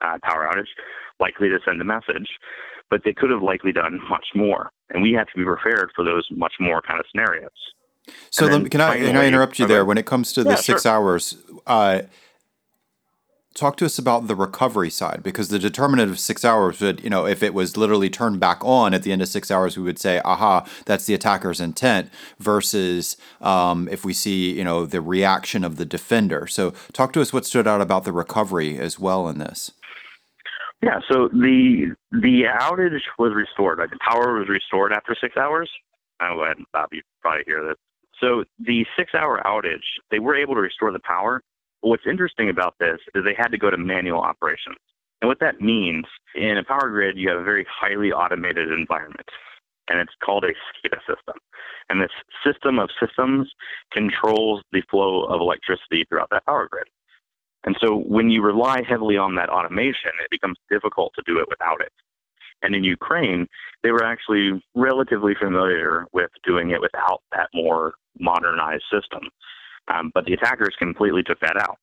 uh, 0.01 0.17
power 0.24 0.50
outage, 0.50 0.67
likely 1.19 1.50
to 1.50 1.60
send 1.65 1.81
a 1.81 1.86
message, 1.86 2.29
but 2.89 3.01
they 3.03 3.13
could 3.13 3.31
have 3.31 3.41
likely 3.41 3.74
done 3.74 4.00
much 4.10 4.27
more. 4.36 4.72
And 4.89 5.03
we 5.03 5.12
have 5.13 5.27
to 5.27 5.38
be 5.38 5.43
prepared 5.43 5.91
for 5.96 6.05
those 6.05 6.25
much 6.31 6.53
more 6.60 6.81
kind 6.81 7.00
of 7.00 7.05
scenarios. 7.12 7.50
So 8.31 8.60
me, 8.60 8.69
can 8.69 8.79
I 8.79 8.98
can 8.98 9.17
I 9.17 9.27
interrupt 9.27 9.60
you 9.60 9.67
there? 9.67 9.84
When 9.86 9.98
it 9.98 10.05
comes 10.05 10.34
to 10.34 10.43
the 10.43 10.51
yeah, 10.51 10.55
six 10.55 10.84
sure. 10.84 10.91
hours, 10.91 11.38
uh, 11.67 12.01
talk 13.60 13.78
to 13.78 13.86
us 13.86 14.00
about 14.00 14.28
the 14.28 14.36
recovery 14.36 14.89
side 14.89 15.22
because 15.22 15.50
the 15.50 15.60
determinant 15.60 16.10
of 16.10 16.20
six 16.20 16.46
hours 16.46 16.80
would, 16.80 17.04
you 17.04 17.10
know, 17.10 17.25
if 17.25 17.44
it 17.44 17.54
was 17.54 17.78
literally 17.78 18.10
turned 18.10 18.39
back 18.39 18.63
on 18.63 18.94
at 18.94 19.04
the 19.04 19.12
end 19.12 19.22
of 19.22 19.28
six 19.28 19.51
hours, 19.51 19.78
we 19.78 19.84
would 19.84 20.00
say, 20.00 20.22
aha, 20.24 20.66
that's 20.86 21.06
the 21.06 21.13
attacker's 21.13 21.60
intent 21.60 22.10
versus 22.39 23.18
um, 23.42 23.88
if 23.89 24.06
we 24.06 24.13
see, 24.13 24.51
you 24.54 24.63
know, 24.63 24.86
the 24.86 25.01
reaction 25.01 25.63
of 25.63 25.75
the 25.75 25.86
defender. 25.86 26.48
So 26.48 26.72
talk 26.94 27.13
to 27.13 27.22
us 27.22 27.34
what 27.34 27.46
stood 27.46 27.68
out 27.68 27.82
about 27.82 28.06
the 28.06 28.13
recovery 28.13 28.80
as 28.80 28.98
well 28.98 29.28
in 29.28 29.39
this. 29.39 29.72
Yeah, 30.82 31.00
so 31.12 31.28
the 31.28 31.93
the 32.12 32.43
outage 32.62 33.02
was 33.17 33.34
restored. 33.36 33.80
Like 33.80 33.89
the 33.89 34.00
power 34.00 34.39
was 34.39 34.48
restored 34.48 34.93
after 34.93 35.13
six 35.19 35.36
hours. 35.36 35.69
I'll 36.22 36.36
go 36.36 36.45
ahead 36.45 36.58
and 36.58 36.65
Bob, 36.72 36.89
you 36.93 37.02
probably 37.22 37.43
hear 37.45 37.67
this. 37.67 37.76
So 38.22 38.45
the 38.60 38.86
six 38.98 39.13
hour 39.13 39.41
outage, 39.45 39.84
they 40.12 40.19
were 40.19 40.36
able 40.36 40.56
to 40.56 40.62
restore 40.62 40.91
the 40.91 41.00
power, 41.00 41.41
What's 41.82 42.04
interesting 42.10 42.50
about 42.50 42.76
this 42.80 43.00
is 43.15 43.24
they 43.24 43.36
had 43.38 43.50
to 43.50 43.58
go 43.58 43.70
to 43.70 43.78
manual 43.78 44.22
operations. 44.22 44.78
And 45.22 45.28
what 45.28 45.39
that 45.39 45.62
means 45.62 46.06
in 46.36 46.58
a 46.58 46.63
power 46.63 46.89
grid, 46.89 47.18
you 47.18 47.30
have 47.30 47.39
a 47.39 47.44
very 47.44 47.65
highly 47.70 48.12
automated 48.12 48.72
environment, 48.72 49.28
and 49.89 50.00
it's 50.00 50.13
called 50.24 50.46
a 50.46 50.48
SCADA 50.48 51.00
system. 51.00 51.36
And 51.89 52.02
this 52.02 52.12
system 52.46 52.80
of 52.80 52.89
systems 53.00 53.50
controls 53.92 54.62
the 54.72 54.82
flow 54.89 55.26
of 55.26 55.42
electricity 55.42 56.06
throughout 56.08 56.30
that 56.32 56.46
power 56.46 56.68
grid. 56.70 56.88
And 57.65 57.76
so 57.82 57.98
when 57.98 58.30
you 58.30 58.42
rely 58.42 58.82
heavily 58.88 59.18
on 59.18 59.36
that 59.36 59.50
automation, 59.50 60.12
it 60.24 60.30
becomes 60.32 60.58
difficult 60.70 61.13
to 61.15 61.24
do 61.26 61.39
it 61.39 61.48
without 61.50 61.82
it. 61.82 61.92
And 62.62 62.76
in 62.76 62.84
Ukraine, 62.84 63.48
they 63.84 63.92
were 63.92 64.04
actually 64.04 64.62
relatively 64.76 65.34
familiar 65.39 66.06
with 66.13 66.30
doing 66.46 66.72
it 66.72 66.82
without 66.82 67.22
that 67.32 67.50
more 67.54 67.94
modernized 68.20 68.84
system. 68.92 69.30
Um, 69.89 70.12
but 70.13 70.25
the 70.25 70.34
attackers 70.34 70.75
completely 70.78 71.23
took 71.23 71.39
that 71.39 71.58
out, 71.58 71.80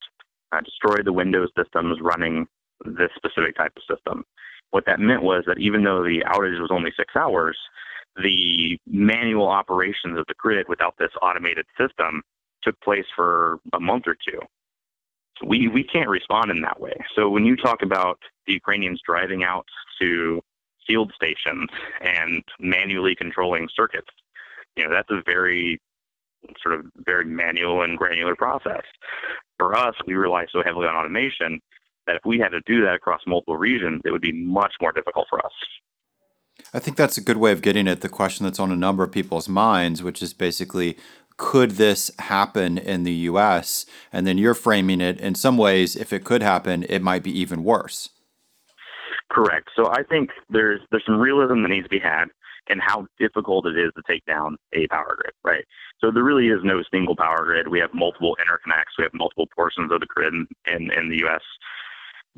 uh, 0.53 0.61
destroyed 0.61 1.05
the 1.05 1.13
Windows 1.13 1.51
systems 1.59 1.99
running 2.01 2.47
this 2.85 3.11
specific 3.17 3.57
type 3.57 3.73
of 3.77 3.83
system. 3.97 4.25
What 4.71 4.85
that 4.87 5.01
meant 5.01 5.23
was 5.23 5.45
that 5.47 5.59
even 5.59 5.85
though 5.85 6.03
the 6.03 6.23
outage 6.27 6.61
was 6.61 6.71
only 6.71 6.93
six 6.97 7.15
hours, 7.17 7.57
the 8.17 8.79
manual 8.87 9.49
operations 9.49 10.19
of 10.19 10.25
the 10.29 10.35
grid 10.39 10.67
without 10.69 10.95
this 10.99 11.11
automated 11.23 11.67
system 11.79 12.23
took 12.63 12.79
place 12.81 13.05
for 13.15 13.59
a 13.73 13.81
month 13.81 14.05
or 14.07 14.15
two. 14.15 14.41
We, 15.47 15.69
we 15.69 15.85
can't 15.85 16.09
respond 16.09 16.51
in 16.51 16.63
that 16.63 16.81
way. 16.81 16.95
So 17.15 17.29
when 17.29 17.45
you 17.45 17.57
talk 17.57 17.83
about 17.83 18.19
the 18.47 18.55
Ukrainians 18.55 19.01
driving 19.07 19.45
out 19.45 19.67
to 20.01 20.41
field 20.87 21.13
stations 21.15 21.69
and 22.01 22.43
manually 22.59 23.15
controlling 23.15 23.69
circuits, 23.75 24.09
you 24.77 24.85
know, 24.85 24.91
that's 24.91 25.11
a 25.11 25.23
very 25.27 25.81
sort 26.63 26.75
of 26.75 26.87
very 27.05 27.25
manual 27.25 27.83
and 27.83 27.99
granular 27.99 28.37
process. 28.37 28.83
For 29.59 29.77
us, 29.77 29.95
we 30.07 30.15
rely 30.15 30.47
so 30.53 30.63
heavily 30.65 30.87
on 30.87 30.95
automation 30.95 31.61
that 32.07 32.17
if 32.17 32.23
we 32.25 32.39
had 32.39 32.51
to 32.51 32.61
do 32.67 32.83
that 32.83 32.95
across 32.95 33.21
multiple 33.27 33.57
regions, 33.57 34.03
it 34.05 34.11
would 34.11 34.23
be 34.23 34.33
much 34.33 34.73
more 34.81 34.93
difficult 34.93 35.27
for 35.29 35.45
us. 35.45 35.53
I 36.73 36.79
think 36.79 36.97
that's 36.97 37.19
a 37.19 37.23
good 37.23 37.37
way 37.37 37.53
of 37.53 37.63
getting 37.63 37.89
at 37.89 38.01
the 38.01 38.09
question 38.09 38.45
that's 38.45 38.61
on 38.61 38.73
a 38.73 38.77
number 38.77 39.03
of 39.03 39.13
people's 39.13 39.49
minds, 39.49 40.03
which 40.03 40.23
is 40.23 40.33
basically 40.33 40.97
could 41.37 41.73
this 41.73 42.11
happen 42.19 42.79
in 42.79 43.03
the 43.03 43.13
US? 43.13 43.85
And 44.13 44.27
then 44.27 44.39
you're 44.39 44.55
framing 44.55 45.01
it 45.01 45.21
in 45.21 45.35
some 45.35 45.59
ways, 45.59 45.95
if 45.95 46.13
it 46.13 46.25
could 46.25 46.43
happen, 46.43 46.85
it 46.89 47.03
might 47.03 47.23
be 47.23 47.39
even 47.39 47.63
worse. 47.63 48.11
Correct. 49.31 49.69
So 49.77 49.91
I 49.91 50.03
think 50.03 50.31
there's 50.49 50.81
there's 50.91 51.05
some 51.05 51.19
realism 51.19 51.63
that 51.63 51.69
needs 51.69 51.85
to 51.85 51.91
be 51.91 51.99
had 51.99 52.27
and 52.69 52.81
how 52.81 53.07
difficult 53.19 53.67
it 53.67 53.79
is 53.79 53.93
to 53.97 54.03
take 54.09 54.25
down 54.27 54.57
a 54.73 54.87
power 54.89 55.17
grid, 55.19 55.35
right? 55.45 55.65
So 56.01 56.11
there 56.11 56.25
really 56.25 56.49
is 56.49 56.61
no 56.65 56.83
single 56.91 57.17
power 57.17 57.45
grid. 57.45 57.69
We 57.69 57.79
have 57.79 57.95
multiple 57.95 58.37
interconnects. 58.41 58.99
We 58.99 59.05
have 59.05 59.15
multiple 59.15 59.47
portions 59.55 59.93
of 59.93 60.01
the 60.01 60.07
grid 60.07 60.33
in, 60.35 60.47
in, 60.67 60.91
in 60.93 61.11
the 61.11 61.19
U.S. 61.19 61.43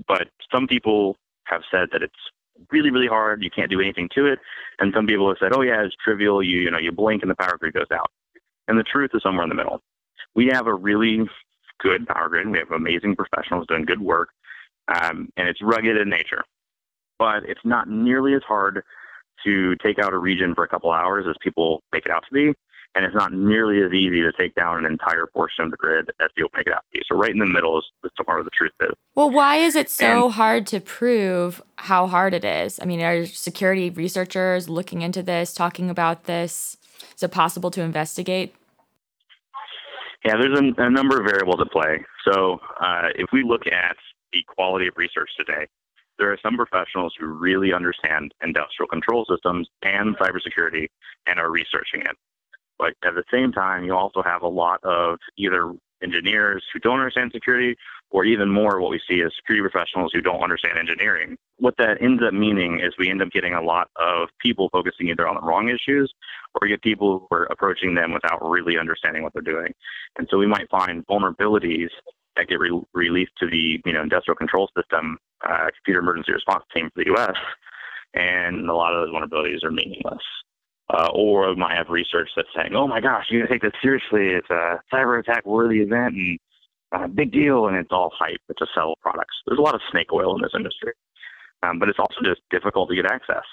But 0.06 0.28
some 0.52 0.66
people 0.66 1.16
have 1.44 1.62
said 1.70 1.88
that 1.92 2.02
it's 2.02 2.14
really, 2.70 2.90
really 2.90 3.06
hard. 3.06 3.42
You 3.42 3.50
can't 3.50 3.70
do 3.70 3.80
anything 3.80 4.08
to 4.14 4.26
it. 4.26 4.38
And 4.78 4.92
some 4.94 5.06
people 5.06 5.28
have 5.28 5.38
said, 5.40 5.52
oh, 5.54 5.62
yeah, 5.62 5.82
it's 5.82 5.94
trivial. 6.02 6.42
You, 6.42 6.60
you 6.60 6.70
know, 6.70 6.78
you 6.78 6.92
blink 6.92 7.22
and 7.22 7.30
the 7.30 7.36
power 7.36 7.56
grid 7.58 7.74
goes 7.74 7.90
out. 7.92 8.10
And 8.68 8.78
the 8.78 8.84
truth 8.84 9.10
is 9.14 9.22
somewhere 9.22 9.44
in 9.44 9.48
the 9.48 9.54
middle. 9.54 9.80
We 10.34 10.48
have 10.52 10.66
a 10.66 10.74
really 10.74 11.26
good 11.80 12.06
power 12.06 12.28
grid. 12.28 12.48
We 12.48 12.58
have 12.58 12.70
amazing 12.70 13.16
professionals 13.16 13.66
doing 13.68 13.84
good 13.84 14.00
work. 14.00 14.30
Um, 14.88 15.28
and 15.36 15.48
it's 15.48 15.62
rugged 15.62 15.96
in 15.96 16.08
nature. 16.08 16.42
But 17.18 17.44
it's 17.44 17.60
not 17.64 17.88
nearly 17.88 18.34
as 18.34 18.42
hard 18.46 18.84
to 19.44 19.76
take 19.76 19.98
out 19.98 20.12
a 20.12 20.18
region 20.18 20.54
for 20.54 20.64
a 20.64 20.68
couple 20.68 20.90
hours 20.90 21.26
as 21.28 21.36
people 21.40 21.82
make 21.92 22.06
it 22.06 22.12
out 22.12 22.24
to 22.28 22.34
be. 22.34 22.52
And 22.94 23.04
it's 23.04 23.14
not 23.14 23.32
nearly 23.32 23.82
as 23.82 23.92
easy 23.92 24.22
to 24.22 24.32
take 24.32 24.54
down 24.54 24.78
an 24.78 24.90
entire 24.90 25.26
portion 25.26 25.64
of 25.64 25.70
the 25.70 25.76
grid 25.76 26.10
as 26.20 26.30
people 26.34 26.50
make 26.56 26.66
it 26.66 26.72
out 26.72 26.84
to 26.90 26.98
be. 26.98 27.04
So 27.06 27.16
right 27.16 27.30
in 27.30 27.38
the 27.38 27.46
middle 27.46 27.78
is 27.78 27.84
somewhere 28.16 28.36
where 28.36 28.44
the 28.44 28.50
truth 28.50 28.72
is. 28.80 28.90
Well, 29.14 29.30
why 29.30 29.56
is 29.56 29.76
it 29.76 29.90
so 29.90 30.24
and, 30.24 30.32
hard 30.34 30.66
to 30.68 30.80
prove 30.80 31.62
how 31.76 32.06
hard 32.06 32.34
it 32.34 32.44
is? 32.44 32.80
I 32.80 32.86
mean, 32.86 33.02
are 33.02 33.26
security 33.26 33.90
researchers 33.90 34.68
looking 34.68 35.02
into 35.02 35.22
this, 35.22 35.52
talking 35.52 35.90
about 35.90 36.24
this? 36.24 36.76
Is 37.14 37.22
it 37.22 37.30
possible 37.30 37.70
to 37.72 37.82
investigate? 37.82 38.54
Yeah, 40.24 40.34
there's 40.40 40.58
a, 40.58 40.82
a 40.82 40.90
number 40.90 41.20
of 41.20 41.26
variables 41.26 41.60
at 41.60 41.70
play. 41.70 42.04
So 42.26 42.58
uh, 42.80 43.08
if 43.14 43.28
we 43.32 43.44
look 43.44 43.66
at 43.66 43.96
the 44.32 44.40
quality 44.46 44.88
of 44.88 44.94
research 44.96 45.30
today, 45.36 45.66
there 46.18 46.32
are 46.32 46.38
some 46.42 46.56
professionals 46.56 47.14
who 47.18 47.26
really 47.26 47.72
understand 47.72 48.32
industrial 48.42 48.88
control 48.88 49.24
systems 49.28 49.68
and 49.82 50.16
cybersecurity 50.18 50.88
and 51.26 51.38
are 51.38 51.50
researching 51.50 52.00
it. 52.00 52.16
But 52.78 52.94
at 53.04 53.14
the 53.14 53.24
same 53.32 53.52
time, 53.52 53.84
you 53.84 53.94
also 53.94 54.22
have 54.22 54.42
a 54.42 54.48
lot 54.48 54.80
of 54.84 55.18
either 55.36 55.72
engineers 56.02 56.64
who 56.72 56.78
don't 56.78 57.00
understand 57.00 57.32
security, 57.32 57.76
or 58.10 58.24
even 58.24 58.50
more, 58.50 58.80
what 58.80 58.90
we 58.90 59.00
see 59.08 59.16
is 59.16 59.32
security 59.36 59.68
professionals 59.68 60.12
who 60.14 60.20
don't 60.20 60.42
understand 60.42 60.78
engineering. 60.78 61.36
What 61.58 61.74
that 61.78 62.00
ends 62.00 62.22
up 62.26 62.32
meaning 62.32 62.80
is 62.80 62.94
we 62.98 63.10
end 63.10 63.20
up 63.20 63.30
getting 63.30 63.54
a 63.54 63.62
lot 63.62 63.88
of 63.96 64.28
people 64.40 64.68
focusing 64.70 65.08
either 65.08 65.28
on 65.28 65.34
the 65.34 65.42
wrong 65.42 65.68
issues 65.68 66.12
or 66.54 66.60
we 66.62 66.68
get 66.68 66.82
people 66.82 67.26
who 67.28 67.36
are 67.36 67.44
approaching 67.50 67.94
them 67.94 68.12
without 68.12 68.38
really 68.48 68.78
understanding 68.78 69.22
what 69.22 69.32
they're 69.34 69.42
doing. 69.42 69.74
And 70.18 70.26
so 70.30 70.38
we 70.38 70.46
might 70.46 70.70
find 70.70 71.06
vulnerabilities 71.06 71.90
that 72.38 72.48
get 72.48 72.58
re- 72.58 72.82
released 72.94 73.32
to 73.40 73.46
the 73.50 73.80
you 73.84 73.92
know 73.92 74.02
industrial 74.02 74.36
control 74.36 74.70
system, 74.76 75.18
uh, 75.46 75.66
computer 75.76 76.00
emergency 76.00 76.32
response 76.32 76.64
team 76.74 76.90
for 76.94 77.04
the 77.04 77.10
U.S. 77.10 77.36
And 78.14 78.68
a 78.70 78.74
lot 78.74 78.94
of 78.94 79.06
those 79.06 79.14
vulnerabilities 79.14 79.64
are 79.64 79.70
meaningless. 79.70 80.22
Uh, 80.90 81.10
or 81.12 81.54
might 81.54 81.76
have 81.76 81.90
research 81.90 82.30
that's 82.34 82.48
saying, 82.56 82.74
"Oh 82.74 82.88
my 82.88 82.98
gosh, 82.98 83.26
you 83.28 83.40
got 83.40 83.48
to 83.48 83.52
take 83.52 83.60
this 83.60 83.78
seriously. 83.82 84.28
It's 84.28 84.48
a 84.48 84.80
cyber 84.90 85.20
attack 85.20 85.44
worthy 85.44 85.80
event 85.80 86.14
and 86.14 86.38
a 86.94 86.96
uh, 86.96 87.06
big 87.08 87.30
deal," 87.30 87.66
and 87.66 87.76
it's 87.76 87.92
all 87.92 88.10
hype 88.18 88.40
to 88.48 88.66
sell 88.74 88.94
products. 89.02 89.34
There's 89.46 89.58
a 89.58 89.62
lot 89.62 89.74
of 89.74 89.82
snake 89.90 90.10
oil 90.14 90.34
in 90.34 90.40
this 90.40 90.52
industry, 90.56 90.94
um, 91.62 91.78
but 91.78 91.90
it's 91.90 91.98
also 91.98 92.16
just 92.24 92.40
difficult 92.50 92.88
to 92.88 92.96
get 92.96 93.04
access. 93.04 93.44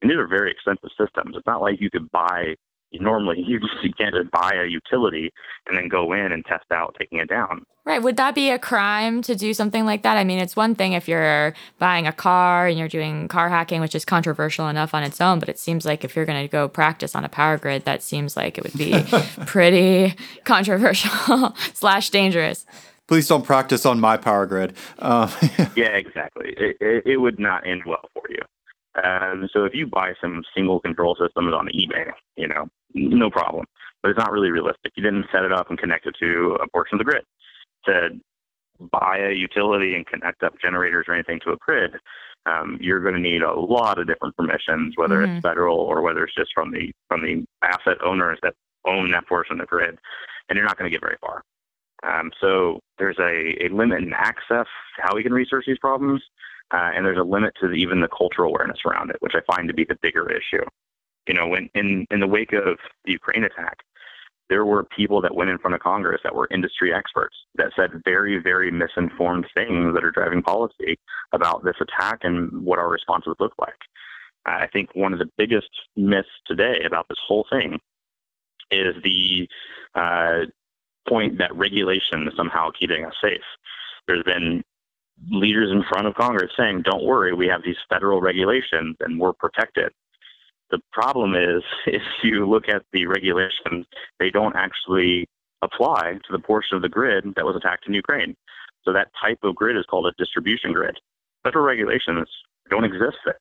And 0.00 0.10
these 0.10 0.16
are 0.16 0.26
very 0.26 0.50
expensive 0.50 0.88
systems. 0.98 1.36
It's 1.36 1.46
not 1.46 1.60
like 1.60 1.78
you 1.78 1.90
could 1.90 2.10
buy 2.10 2.54
normally 2.92 3.42
you 3.46 3.60
just 3.60 3.74
you 3.82 3.92
can't 3.92 4.14
just 4.14 4.30
buy 4.30 4.52
a 4.54 4.66
utility 4.66 5.32
and 5.66 5.76
then 5.76 5.88
go 5.88 6.12
in 6.12 6.32
and 6.32 6.44
test 6.44 6.64
out 6.70 6.96
taking 6.98 7.18
it 7.18 7.28
down. 7.28 7.64
Right. 7.84 8.02
Would 8.02 8.18
that 8.18 8.34
be 8.34 8.50
a 8.50 8.58
crime 8.58 9.22
to 9.22 9.34
do 9.34 9.54
something 9.54 9.86
like 9.86 10.02
that? 10.02 10.18
I 10.18 10.24
mean, 10.24 10.38
it's 10.38 10.54
one 10.54 10.74
thing 10.74 10.92
if 10.92 11.08
you're 11.08 11.54
buying 11.78 12.06
a 12.06 12.12
car 12.12 12.66
and 12.66 12.78
you're 12.78 12.86
doing 12.86 13.28
car 13.28 13.48
hacking, 13.48 13.80
which 13.80 13.94
is 13.94 14.04
controversial 14.04 14.68
enough 14.68 14.92
on 14.92 15.02
its 15.02 15.22
own, 15.22 15.38
but 15.38 15.48
it 15.48 15.58
seems 15.58 15.86
like 15.86 16.04
if 16.04 16.14
you're 16.14 16.26
going 16.26 16.42
to 16.42 16.52
go 16.52 16.68
practice 16.68 17.14
on 17.14 17.24
a 17.24 17.30
power 17.30 17.56
grid, 17.56 17.86
that 17.86 18.02
seems 18.02 18.36
like 18.36 18.58
it 18.58 18.64
would 18.64 18.76
be 18.76 19.02
pretty 19.46 20.14
controversial 20.44 21.54
slash 21.72 22.10
dangerous. 22.10 22.66
Please 23.06 23.26
don't 23.26 23.44
practice 23.44 23.86
on 23.86 23.98
my 23.98 24.18
power 24.18 24.44
grid. 24.44 24.74
Um, 24.98 25.30
yeah, 25.74 25.96
exactly. 25.96 26.52
It, 26.58 26.76
it, 26.82 27.06
it 27.06 27.16
would 27.16 27.38
not 27.38 27.66
end 27.66 27.84
well 27.86 28.04
for 28.12 28.24
you. 28.28 28.37
Um, 29.04 29.48
so 29.52 29.64
if 29.64 29.74
you 29.74 29.86
buy 29.86 30.12
some 30.20 30.42
single 30.54 30.80
control 30.80 31.16
systems 31.20 31.52
on 31.54 31.68
eBay, 31.68 32.10
you 32.36 32.48
know, 32.48 32.68
no 32.94 33.30
problem. 33.30 33.64
But 34.02 34.10
it's 34.10 34.18
not 34.18 34.30
really 34.30 34.50
realistic. 34.50 34.92
You 34.96 35.02
didn't 35.02 35.26
set 35.32 35.44
it 35.44 35.52
up 35.52 35.70
and 35.70 35.78
connect 35.78 36.06
it 36.06 36.14
to 36.20 36.56
a 36.62 36.68
portion 36.68 36.94
of 36.94 36.98
the 36.98 37.10
grid. 37.10 37.24
To 37.86 38.10
buy 38.92 39.18
a 39.18 39.32
utility 39.32 39.94
and 39.94 40.06
connect 40.06 40.42
up 40.42 40.54
generators 40.62 41.06
or 41.08 41.14
anything 41.14 41.40
to 41.44 41.52
a 41.52 41.56
grid, 41.56 41.92
um, 42.46 42.78
you're 42.80 43.00
going 43.00 43.14
to 43.14 43.20
need 43.20 43.42
a 43.42 43.52
lot 43.52 43.98
of 43.98 44.06
different 44.06 44.36
permissions, 44.36 44.94
whether 44.96 45.16
mm-hmm. 45.16 45.36
it's 45.36 45.42
federal 45.42 45.78
or 45.78 46.00
whether 46.02 46.24
it's 46.24 46.34
just 46.34 46.50
from 46.54 46.70
the 46.70 46.92
from 47.08 47.22
the 47.22 47.44
asset 47.62 47.98
owners 48.04 48.38
that 48.42 48.54
own 48.86 49.10
that 49.10 49.26
portion 49.26 49.54
of 49.54 49.60
the 49.60 49.66
grid, 49.66 49.98
and 50.48 50.56
you're 50.56 50.64
not 50.64 50.78
going 50.78 50.90
to 50.90 50.94
get 50.94 51.02
very 51.02 51.16
far. 51.20 51.42
Um, 52.04 52.30
so 52.40 52.78
there's 52.98 53.18
a, 53.18 53.64
a 53.64 53.74
limit 53.74 54.02
in 54.02 54.12
access 54.12 54.66
how 54.98 55.16
we 55.16 55.22
can 55.22 55.32
research 55.32 55.64
these 55.66 55.78
problems, 55.78 56.22
uh, 56.72 56.90
and 56.94 57.04
there's 57.04 57.18
a 57.18 57.22
limit 57.22 57.54
to 57.60 57.68
the, 57.68 57.74
even 57.74 58.00
the 58.00 58.08
cultural 58.08 58.50
awareness 58.50 58.78
around 58.86 59.10
it, 59.10 59.16
which 59.20 59.34
I 59.34 59.54
find 59.54 59.68
to 59.68 59.74
be 59.74 59.84
the 59.84 59.98
bigger 60.02 60.30
issue. 60.30 60.64
You 61.26 61.34
know, 61.34 61.46
when 61.46 61.68
in 61.74 62.06
in 62.10 62.20
the 62.20 62.26
wake 62.26 62.52
of 62.52 62.78
the 63.04 63.12
Ukraine 63.12 63.44
attack, 63.44 63.78
there 64.48 64.64
were 64.64 64.84
people 64.84 65.20
that 65.20 65.34
went 65.34 65.50
in 65.50 65.58
front 65.58 65.74
of 65.74 65.80
Congress 65.80 66.20
that 66.24 66.34
were 66.34 66.48
industry 66.50 66.92
experts 66.94 67.36
that 67.56 67.72
said 67.76 68.02
very, 68.04 68.38
very 68.38 68.70
misinformed 68.70 69.46
things 69.54 69.94
that 69.94 70.04
are 70.04 70.10
driving 70.10 70.42
policy 70.42 70.98
about 71.32 71.64
this 71.64 71.76
attack 71.80 72.20
and 72.22 72.64
what 72.64 72.78
our 72.78 72.88
response 72.88 73.26
would 73.26 73.40
look 73.40 73.52
like. 73.58 73.76
I 74.46 74.66
think 74.72 74.94
one 74.94 75.12
of 75.12 75.18
the 75.18 75.30
biggest 75.36 75.68
myths 75.96 76.28
today 76.46 76.80
about 76.86 77.06
this 77.08 77.18
whole 77.26 77.46
thing 77.50 77.78
is 78.70 78.94
the 79.02 79.48
uh, 79.94 80.46
point 81.06 81.38
that 81.38 81.54
regulation 81.54 82.26
is 82.26 82.34
somehow 82.36 82.70
keeping 82.78 83.04
us 83.04 83.14
safe. 83.22 83.40
There's 84.06 84.24
been 84.24 84.62
leaders 85.30 85.70
in 85.70 85.82
front 85.88 86.06
of 86.06 86.14
Congress 86.14 86.50
saying, 86.56 86.82
don't 86.82 87.04
worry, 87.04 87.34
we 87.34 87.46
have 87.46 87.62
these 87.64 87.76
federal 87.88 88.20
regulations 88.20 88.96
and 89.00 89.20
we're 89.20 89.32
protected. 89.32 89.92
The 90.70 90.78
problem 90.92 91.34
is, 91.34 91.62
if 91.86 92.02
you 92.22 92.48
look 92.48 92.68
at 92.68 92.82
the 92.92 93.06
regulations, 93.06 93.86
they 94.18 94.30
don't 94.30 94.56
actually 94.56 95.28
apply 95.62 96.12
to 96.12 96.32
the 96.32 96.38
portion 96.38 96.76
of 96.76 96.82
the 96.82 96.88
grid 96.88 97.24
that 97.36 97.44
was 97.44 97.56
attacked 97.56 97.86
in 97.86 97.94
Ukraine. 97.94 98.36
So 98.84 98.92
that 98.92 99.08
type 99.20 99.38
of 99.42 99.54
grid 99.54 99.76
is 99.76 99.84
called 99.90 100.06
a 100.06 100.12
distribution 100.18 100.72
grid. 100.72 100.98
Federal 101.42 101.64
regulations 101.64 102.28
don't 102.70 102.84
exist 102.84 103.16
there. 103.24 103.40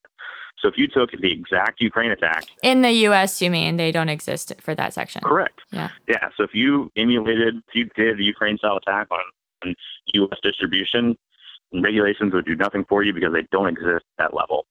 So 0.59 0.67
if 0.67 0.73
you 0.77 0.87
took 0.87 1.11
the 1.11 1.31
exact 1.31 1.79
Ukraine 1.81 2.11
attack 2.11 2.45
in 2.63 2.81
the 2.81 2.91
U.S., 2.91 3.41
you 3.41 3.51
mean 3.51 3.77
they 3.77 3.91
don't 3.91 4.09
exist 4.09 4.53
for 4.59 4.73
that 4.73 4.93
section? 4.93 5.21
Correct. 5.21 5.59
Yeah. 5.71 5.89
Yeah. 6.07 6.29
So 6.35 6.43
if 6.43 6.51
you 6.53 6.91
emulated, 6.97 7.57
if 7.67 7.75
you 7.75 7.85
did 7.95 8.17
the 8.17 8.23
Ukraine 8.23 8.57
style 8.57 8.77
attack 8.77 9.07
on, 9.11 9.19
on 9.63 9.75
U.S. 10.15 10.39
distribution, 10.41 11.15
regulations 11.73 12.33
would 12.33 12.45
do 12.45 12.55
nothing 12.55 12.85
for 12.87 13.03
you 13.03 13.13
because 13.13 13.33
they 13.33 13.47
don't 13.51 13.67
exist 13.67 14.05
at 14.19 14.29
that 14.29 14.33
level. 14.33 14.65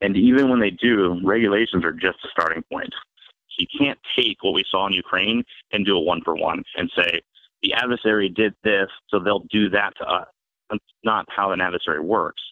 And 0.00 0.16
even 0.16 0.50
when 0.50 0.60
they 0.60 0.70
do, 0.70 1.20
regulations 1.24 1.84
are 1.84 1.92
just 1.92 2.18
a 2.24 2.28
starting 2.30 2.62
point. 2.70 2.92
You 3.58 3.66
can't 3.78 3.98
take 4.18 4.38
what 4.42 4.54
we 4.54 4.64
saw 4.68 4.86
in 4.86 4.92
Ukraine 4.92 5.44
and 5.72 5.86
do 5.86 5.96
a 5.96 6.00
one 6.00 6.22
for 6.24 6.34
one 6.34 6.64
and 6.76 6.90
say, 6.96 7.20
the 7.62 7.72
adversary 7.72 8.28
did 8.28 8.54
this, 8.64 8.88
so 9.08 9.18
they'll 9.18 9.46
do 9.50 9.70
that 9.70 9.96
to 9.98 10.04
us. 10.04 10.26
That's 10.70 10.84
not 11.04 11.26
how 11.28 11.52
an 11.52 11.60
adversary 11.60 12.00
works. 12.00 12.42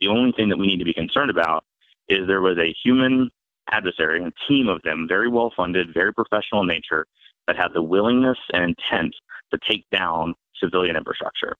The 0.00 0.08
only 0.08 0.32
thing 0.32 0.48
that 0.48 0.56
we 0.56 0.66
need 0.66 0.78
to 0.78 0.84
be 0.84 0.94
concerned 0.94 1.30
about 1.30 1.64
is 2.08 2.26
there 2.26 2.40
was 2.40 2.56
a 2.58 2.74
human 2.84 3.30
adversary, 3.70 4.22
a 4.24 4.32
team 4.48 4.68
of 4.68 4.80
them, 4.82 5.06
very 5.08 5.28
well 5.28 5.52
funded, 5.56 5.92
very 5.92 6.12
professional 6.14 6.62
in 6.62 6.68
nature, 6.68 7.06
that 7.46 7.56
had 7.56 7.72
the 7.74 7.82
willingness 7.82 8.38
and 8.52 8.62
intent 8.64 9.14
to 9.52 9.58
take 9.68 9.84
down 9.90 10.34
civilian 10.62 10.96
infrastructure. 10.96 11.56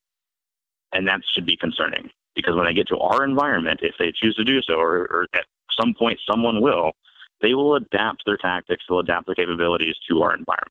And 0.95 1.07
that 1.09 1.21
should 1.35 1.45
be 1.45 1.57
concerning 1.57 2.09
because 2.35 2.55
when 2.57 2.67
they 2.67 2.73
get 2.73 2.89
to 2.89 2.99
our 2.99 3.25
environment, 3.25 3.81
if 3.83 3.95
they 3.99 4.13
choose 4.15 4.35
to 4.37 4.45
do 4.45 4.63
so, 4.63 4.75
or, 4.75 5.07
or 5.11 5.27
at 5.35 5.45
some 5.79 5.95
point 5.99 6.19
someone 6.29 6.63
will, 6.63 6.93
they 7.43 7.55
will 7.55 7.75
adapt 7.75 8.23
their 8.25 8.37
tactics, 8.37 8.85
they'll 8.89 9.01
adapt 9.01 9.27
their 9.27 9.35
capabilities 9.35 9.97
to 10.09 10.23
our 10.23 10.35
environments. 10.35 10.71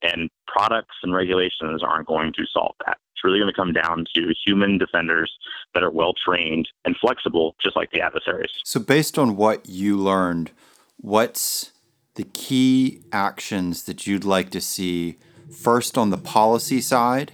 And 0.00 0.30
products 0.46 0.94
and 1.02 1.12
regulations 1.12 1.82
aren't 1.82 2.06
going 2.06 2.32
to 2.34 2.44
solve 2.52 2.76
that. 2.86 2.98
It's 3.12 3.24
really 3.24 3.40
going 3.40 3.52
to 3.52 3.56
come 3.56 3.72
down 3.72 4.04
to 4.14 4.32
human 4.46 4.78
defenders 4.78 5.32
that 5.74 5.82
are 5.82 5.90
well 5.90 6.12
trained 6.24 6.68
and 6.84 6.96
flexible, 7.00 7.56
just 7.60 7.74
like 7.74 7.90
the 7.90 8.00
adversaries. 8.00 8.52
So, 8.64 8.78
based 8.78 9.18
on 9.18 9.34
what 9.34 9.68
you 9.68 9.96
learned, 9.96 10.52
what's 10.98 11.72
the 12.14 12.22
key 12.22 13.02
actions 13.12 13.84
that 13.84 14.06
you'd 14.06 14.24
like 14.24 14.50
to 14.50 14.60
see 14.60 15.18
first 15.50 15.98
on 15.98 16.10
the 16.10 16.16
policy 16.16 16.80
side 16.80 17.32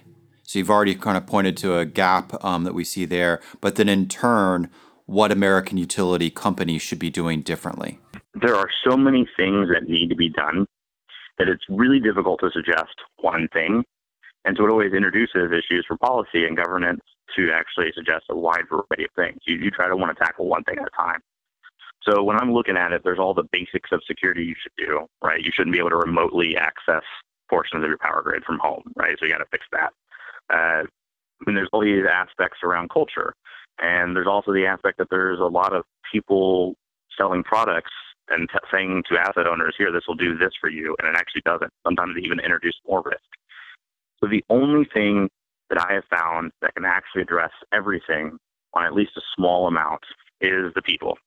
so 0.55 0.61
you've 0.61 0.71
already 0.71 0.95
kind 0.95 1.17
of 1.17 1.27
pointed 1.27 1.57
to 1.57 1.79
a 1.79 1.85
gap 1.85 2.33
um, 2.45 2.63
that 2.63 2.75
we 2.75 2.85
see 2.85 3.05
there, 3.07 3.41
but 3.61 3.75
then 3.75 3.89
in 3.89 4.07
turn, 4.07 4.71
what 5.05 5.33
American 5.33 5.79
utility 5.79 6.31
companies 6.31 6.81
should 6.81 7.01
be 7.01 7.11
doing 7.11 7.41
differently? 7.41 7.99
There 8.41 8.55
are 8.55 8.69
so 8.89 8.97
many 8.97 9.27
things 9.37 9.69
that 9.75 9.89
need 9.89 10.11
to 10.11 10.15
be 10.15 10.29
done 10.29 10.69
that 11.39 11.49
it's 11.49 11.65
really 11.69 11.99
difficult 11.99 12.39
to 12.39 12.53
suggest 12.55 12.95
one 13.21 13.49
thing. 13.53 13.83
And 14.45 14.57
so 14.57 14.65
it 14.65 14.71
always 14.71 14.93
introduces 14.93 15.51
issues 15.51 15.87
for 15.89 15.97
policy 15.97 16.45
and 16.45 16.57
governance 16.57 17.01
to 17.35 17.51
actually 17.53 17.91
suggest 17.93 18.27
a 18.31 18.39
wide 18.39 18.69
variety 18.71 19.07
of 19.07 19.11
things. 19.17 19.41
You, 19.49 19.57
you 19.57 19.73
try 19.73 19.89
to 19.89 19.97
want 19.97 20.17
to 20.17 20.25
tackle 20.25 20.47
one 20.47 20.63
thing 20.63 20.77
at 20.79 20.87
a 20.87 20.97
time. 20.97 21.19
So 22.09 22.23
when 22.23 22.37
I'm 22.37 22.53
looking 22.53 22.77
at 22.77 22.93
it, 22.93 23.03
there's 23.03 23.19
all 23.19 23.35
the 23.35 23.49
basics 23.51 23.91
of 23.91 24.03
security 24.07 24.45
you 24.45 24.55
should 24.63 24.87
do, 24.87 25.09
right? 25.21 25.43
You 25.43 25.51
shouldn't 25.53 25.73
be 25.73 25.81
able 25.81 25.91
to 25.91 25.97
remotely 25.97 26.55
access 26.57 27.03
portions 27.51 27.83
of 27.83 27.89
your 27.89 27.99
power 27.99 28.23
grid 28.23 28.45
from 28.45 28.61
home, 28.61 28.85
right? 28.95 29.17
So 29.19 29.27
you 29.27 29.33
got 29.33 29.39
to 29.39 29.51
fix 29.51 29.67
that. 29.73 29.93
Uh, 30.53 30.83
and 31.47 31.57
there's 31.57 31.69
all 31.73 31.83
these 31.83 32.05
aspects 32.11 32.59
around 32.63 32.91
culture. 32.91 33.35
And 33.81 34.15
there's 34.15 34.27
also 34.27 34.53
the 34.53 34.67
aspect 34.67 34.99
that 34.99 35.09
there's 35.11 35.41
a 35.41 35.45
lot 35.45 35.75
of 35.75 35.85
people 36.13 36.75
selling 37.19 37.43
products 37.43 37.91
and 38.29 38.49
t- 38.49 38.59
saying 38.73 39.03
to 39.11 39.19
asset 39.19 39.47
owners, 39.47 39.75
here, 39.77 39.93
this 39.93 40.05
will 40.07 40.15
do 40.15 40.37
this 40.39 40.53
for 40.61 40.71
you. 40.71 40.97
And 41.01 41.09
it 41.09 41.19
actually 41.19 41.43
doesn't. 41.45 41.71
Sometimes 41.85 42.15
they 42.15 42.23
even 42.23 42.41
introduce 42.41 42.75
more 42.87 43.03
risk. 43.05 43.25
So 44.23 44.29
the 44.29 44.45
only 44.49 44.89
thing 44.95 45.29
that 45.71 45.81
I 45.81 45.95
have 45.95 46.05
found 46.11 46.53
that 46.63 46.75
can 46.75 46.85
actually 46.85 47.23
address 47.23 47.51
everything 47.73 48.39
on 48.75 48.85
at 48.85 48.95
least 48.95 49.13
a 49.17 49.21
small 49.37 49.67
amount 49.67 50.03
is 50.41 50.73
the 50.75 50.83
people. 50.83 51.19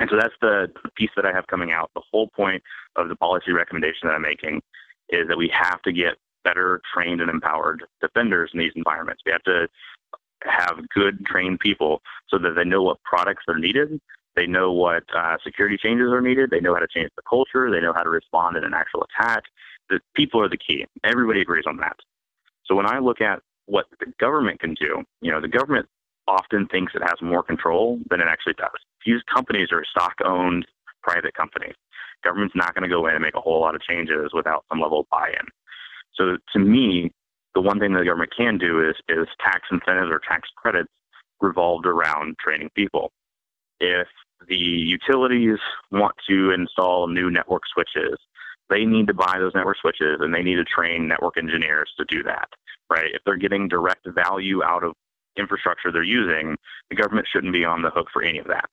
And 0.00 0.10
so 0.10 0.16
that's 0.16 0.34
the 0.40 0.68
piece 0.96 1.10
that 1.16 1.24
I 1.24 1.32
have 1.32 1.46
coming 1.46 1.72
out. 1.72 1.90
The 1.94 2.02
whole 2.10 2.28
point 2.28 2.62
of 2.96 3.08
the 3.08 3.16
policy 3.16 3.52
recommendation 3.52 4.08
that 4.08 4.14
I'm 4.14 4.22
making 4.22 4.60
is 5.08 5.28
that 5.28 5.38
we 5.38 5.50
have 5.52 5.80
to 5.82 5.92
get 5.92 6.14
better 6.46 6.80
trained 6.94 7.20
and 7.20 7.28
empowered 7.28 7.82
defenders 8.00 8.50
in 8.54 8.60
these 8.60 8.72
environments. 8.76 9.22
We 9.26 9.32
have 9.32 9.42
to 9.42 9.66
have 10.44 10.88
good 10.94 11.26
trained 11.26 11.58
people 11.58 12.00
so 12.30 12.38
that 12.38 12.54
they 12.56 12.64
know 12.64 12.82
what 12.82 13.02
products 13.02 13.44
are 13.48 13.58
needed, 13.58 14.00
they 14.36 14.46
know 14.46 14.70
what 14.70 15.02
uh, 15.16 15.36
security 15.42 15.76
changes 15.76 16.12
are 16.12 16.20
needed, 16.20 16.50
they 16.50 16.60
know 16.60 16.74
how 16.74 16.80
to 16.80 16.86
change 16.94 17.10
the 17.16 17.22
culture, 17.28 17.70
they 17.70 17.80
know 17.80 17.92
how 17.92 18.04
to 18.04 18.10
respond 18.10 18.56
in 18.56 18.64
an 18.64 18.74
actual 18.74 19.04
attack. 19.08 19.42
The 19.90 19.98
people 20.14 20.40
are 20.40 20.48
the 20.48 20.58
key. 20.58 20.84
Everybody 21.04 21.40
agrees 21.40 21.64
on 21.66 21.78
that. 21.78 21.96
So 22.66 22.74
when 22.74 22.86
I 22.86 22.98
look 22.98 23.20
at 23.20 23.40
what 23.66 23.86
the 23.98 24.06
government 24.20 24.60
can 24.60 24.74
do, 24.74 25.02
you 25.20 25.32
know, 25.32 25.40
the 25.40 25.48
government 25.48 25.86
often 26.28 26.66
thinks 26.68 26.92
it 26.94 27.02
has 27.02 27.20
more 27.22 27.42
control 27.42 27.98
than 28.10 28.20
it 28.20 28.26
actually 28.28 28.54
does. 28.54 28.78
These 29.04 29.22
companies 29.32 29.68
are 29.72 29.84
stock 29.90 30.14
owned 30.24 30.66
private 31.02 31.34
companies. 31.34 31.74
Government's 32.24 32.56
not 32.56 32.74
going 32.74 32.82
to 32.82 32.88
go 32.88 33.06
in 33.06 33.14
and 33.14 33.22
make 33.22 33.36
a 33.36 33.40
whole 33.40 33.60
lot 33.60 33.74
of 33.74 33.82
changes 33.82 34.30
without 34.34 34.64
some 34.68 34.80
level 34.80 35.00
of 35.00 35.06
buy 35.10 35.28
in. 35.28 35.46
So 36.16 36.36
to 36.52 36.58
me, 36.58 37.10
the 37.54 37.60
one 37.60 37.78
thing 37.78 37.92
the 37.92 38.04
government 38.04 38.32
can 38.36 38.58
do 38.58 38.88
is 38.88 38.96
is 39.08 39.26
tax 39.42 39.62
incentives 39.70 40.10
or 40.10 40.20
tax 40.28 40.48
credits 40.56 40.90
revolved 41.40 41.86
around 41.86 42.36
training 42.38 42.70
people. 42.74 43.12
If 43.80 44.08
the 44.48 44.56
utilities 44.56 45.58
want 45.90 46.14
to 46.28 46.52
install 46.52 47.08
new 47.08 47.30
network 47.30 47.62
switches, 47.72 48.18
they 48.68 48.84
need 48.84 49.06
to 49.06 49.14
buy 49.14 49.36
those 49.38 49.54
network 49.54 49.78
switches 49.78 50.18
and 50.20 50.34
they 50.34 50.42
need 50.42 50.56
to 50.56 50.64
train 50.64 51.08
network 51.08 51.36
engineers 51.38 51.90
to 51.98 52.04
do 52.08 52.22
that, 52.24 52.48
right? 52.90 53.14
If 53.14 53.22
they're 53.24 53.36
getting 53.36 53.68
direct 53.68 54.06
value 54.08 54.62
out 54.62 54.82
of 54.82 54.92
infrastructure 55.38 55.92
they're 55.92 56.02
using, 56.02 56.56
the 56.90 56.96
government 56.96 57.28
shouldn't 57.30 57.52
be 57.52 57.64
on 57.64 57.82
the 57.82 57.90
hook 57.90 58.08
for 58.12 58.22
any 58.22 58.38
of 58.38 58.46
that. 58.48 58.68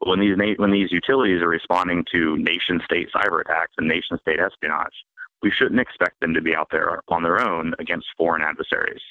But 0.00 0.10
when 0.10 0.20
these 0.20 0.36
when 0.58 0.70
these 0.70 0.92
utilities 0.92 1.42
are 1.42 1.48
responding 1.48 2.04
to 2.12 2.36
nation 2.38 2.80
state 2.84 3.08
cyber 3.14 3.40
attacks 3.40 3.74
and 3.78 3.88
nation 3.88 4.18
state 4.20 4.38
espionage, 4.38 4.94
we 5.42 5.50
shouldn't 5.50 5.80
expect 5.80 6.20
them 6.20 6.34
to 6.34 6.40
be 6.40 6.54
out 6.54 6.68
there 6.70 7.00
on 7.08 7.22
their 7.22 7.40
own 7.40 7.74
against 7.78 8.06
foreign 8.16 8.42
adversaries. 8.42 9.02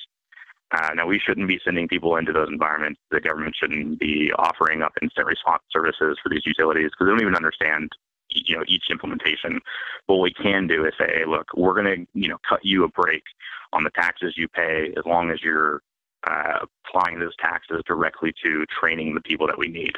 Uh, 0.72 0.90
now, 0.96 1.08
we 1.08 1.20
shouldn't 1.20 1.48
be 1.48 1.60
sending 1.64 1.88
people 1.88 2.18
into 2.18 2.34
those 2.34 2.50
environments. 2.52 3.00
The 3.10 3.22
government 3.22 3.56
shouldn't 3.58 4.00
be 4.00 4.32
offering 4.38 4.82
up 4.82 4.92
instant 5.02 5.26
response 5.26 5.64
services 5.72 6.18
for 6.22 6.30
these 6.30 6.46
utilities 6.46 6.92
because 6.92 7.06
they 7.06 7.12
don't 7.12 7.22
even 7.22 7.36
understand, 7.36 7.90
you 8.30 8.58
know, 8.58 8.66
each 8.68 8.84
implementation. 8.92 9.62
What 10.08 10.18
we 10.18 10.34
can 10.34 10.68
do 10.68 10.86
is 10.86 10.92
say, 11.00 11.08
hey, 11.20 11.26
look, 11.26 11.48
we're 11.56 11.82
going 11.82 11.86
to, 11.86 12.20
you 12.20 12.28
know, 12.28 12.38
cut 12.48 12.60
you 12.64 12.84
a 12.84 12.90
break 12.90 13.24
on 13.72 13.86
the 13.86 13.92
taxes 13.92 14.34
you 14.36 14.50
pay 14.50 14.94
as 14.98 15.06
long 15.06 15.32
as 15.32 15.42
you're 15.42 15.82
uh, 16.30 16.66
applying 16.86 17.20
those 17.20 17.36
taxes 17.40 17.82
directly 17.88 18.34
to 18.44 18.66
training 18.80 19.14
the 19.14 19.22
people 19.22 19.48
that 19.48 19.58
we 19.58 19.68
need. 19.68 19.94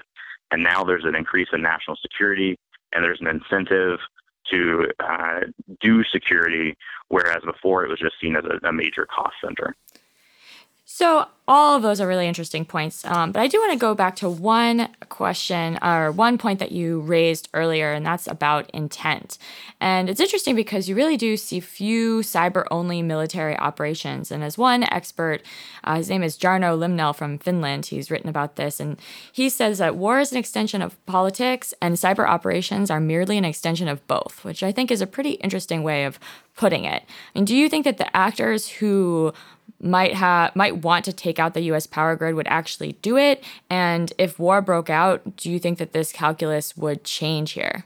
And 0.51 0.63
now 0.63 0.83
there's 0.83 1.05
an 1.05 1.15
increase 1.15 1.47
in 1.51 1.63
national 1.63 1.97
security, 2.01 2.57
and 2.93 3.03
there's 3.03 3.21
an 3.21 3.27
incentive 3.27 3.99
to 4.51 4.87
uh, 4.99 5.41
do 5.79 6.03
security, 6.03 6.77
whereas 7.07 7.43
before 7.43 7.85
it 7.85 7.89
was 7.89 7.99
just 7.99 8.15
seen 8.19 8.35
as 8.35 8.43
a, 8.45 8.67
a 8.67 8.73
major 8.73 9.05
cost 9.05 9.35
center. 9.43 9.75
So 10.99 11.27
all 11.47 11.77
of 11.77 11.81
those 11.81 12.01
are 12.01 12.07
really 12.09 12.27
interesting 12.27 12.65
points. 12.65 13.05
Um, 13.05 13.31
but 13.31 13.39
I 13.39 13.47
do 13.47 13.57
want 13.57 13.71
to 13.71 13.79
go 13.79 13.95
back 13.95 14.17
to 14.17 14.29
one 14.29 14.89
question 15.07 15.79
or 15.81 16.11
one 16.11 16.37
point 16.37 16.59
that 16.59 16.73
you 16.73 16.99
raised 16.99 17.47
earlier, 17.53 17.93
and 17.93 18.05
that's 18.05 18.27
about 18.27 18.69
intent. 18.71 19.37
And 19.79 20.09
it's 20.09 20.19
interesting 20.19 20.57
because 20.57 20.89
you 20.89 20.95
really 20.95 21.15
do 21.15 21.37
see 21.37 21.61
few 21.61 22.19
cyber 22.19 22.65
only 22.69 23.01
military 23.01 23.57
operations. 23.57 24.29
And 24.29 24.43
as 24.43 24.57
one 24.57 24.83
expert, 24.83 25.41
uh, 25.85 25.95
his 25.95 26.09
name 26.09 26.21
is 26.21 26.37
Jarno 26.37 26.77
Limnell 26.77 27.15
from 27.15 27.37
Finland, 27.37 27.85
he's 27.85 28.11
written 28.11 28.29
about 28.29 28.57
this. 28.57 28.81
And 28.81 28.99
he 29.31 29.47
says 29.47 29.77
that 29.77 29.95
war 29.95 30.19
is 30.19 30.33
an 30.33 30.37
extension 30.37 30.81
of 30.81 31.03
politics 31.05 31.73
and 31.81 31.95
cyber 31.95 32.27
operations 32.27 32.91
are 32.91 32.99
merely 32.99 33.37
an 33.37 33.45
extension 33.45 33.87
of 33.87 34.05
both, 34.07 34.43
which 34.43 34.63
I 34.63 34.73
think 34.73 34.91
is 34.91 34.99
a 34.99 35.07
pretty 35.07 35.31
interesting 35.35 35.81
way 35.81 36.03
of 36.03 36.19
putting 36.57 36.83
it. 36.83 37.03
And 37.33 37.47
do 37.47 37.55
you 37.55 37.69
think 37.69 37.85
that 37.85 37.97
the 37.97 38.13
actors 38.13 38.67
who 38.67 39.33
might 39.81 40.13
have 40.13 40.55
might 40.55 40.77
want 40.77 41.05
to 41.05 41.13
take 41.13 41.39
out 41.39 41.53
the 41.53 41.61
US 41.71 41.87
power 41.87 42.15
grid 42.15 42.35
would 42.35 42.47
actually 42.47 42.93
do 43.01 43.17
it? 43.17 43.43
And 43.69 44.13
if 44.17 44.39
war 44.39 44.61
broke 44.61 44.89
out, 44.89 45.35
do 45.35 45.51
you 45.51 45.59
think 45.59 45.77
that 45.77 45.93
this 45.93 46.11
calculus 46.11 46.75
would 46.77 47.03
change 47.03 47.51
here? 47.51 47.85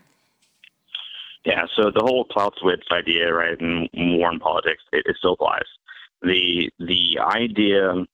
Yeah, 1.45 1.65
so 1.75 1.91
the 1.93 2.03
whole 2.03 2.25
Clausewitz 2.25 2.87
idea, 2.91 3.33
right, 3.33 3.59
and 3.59 3.89
war 3.93 4.31
and 4.31 4.39
politics, 4.39 4.81
it, 4.93 5.03
it 5.05 5.17
still 5.17 5.33
applies. 5.33 5.65
The 6.21 6.69
the 6.79 7.19
idea 7.19 8.05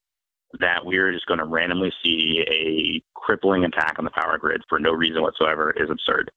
that 0.60 0.84
we're 0.84 1.12
just 1.12 1.27
going 1.27 1.39
to 1.39 1.45
randomly 1.45 1.93
see 2.03 2.43
a 2.49 3.03
crippling 3.19 3.65
attack 3.65 3.95
on 3.99 4.05
the 4.05 4.12
power 4.12 4.38
grid 4.39 4.63
for 4.67 4.79
no 4.79 4.91
reason 4.91 5.21
whatsoever 5.21 5.71
is 5.77 5.89
absurd. 5.91 6.32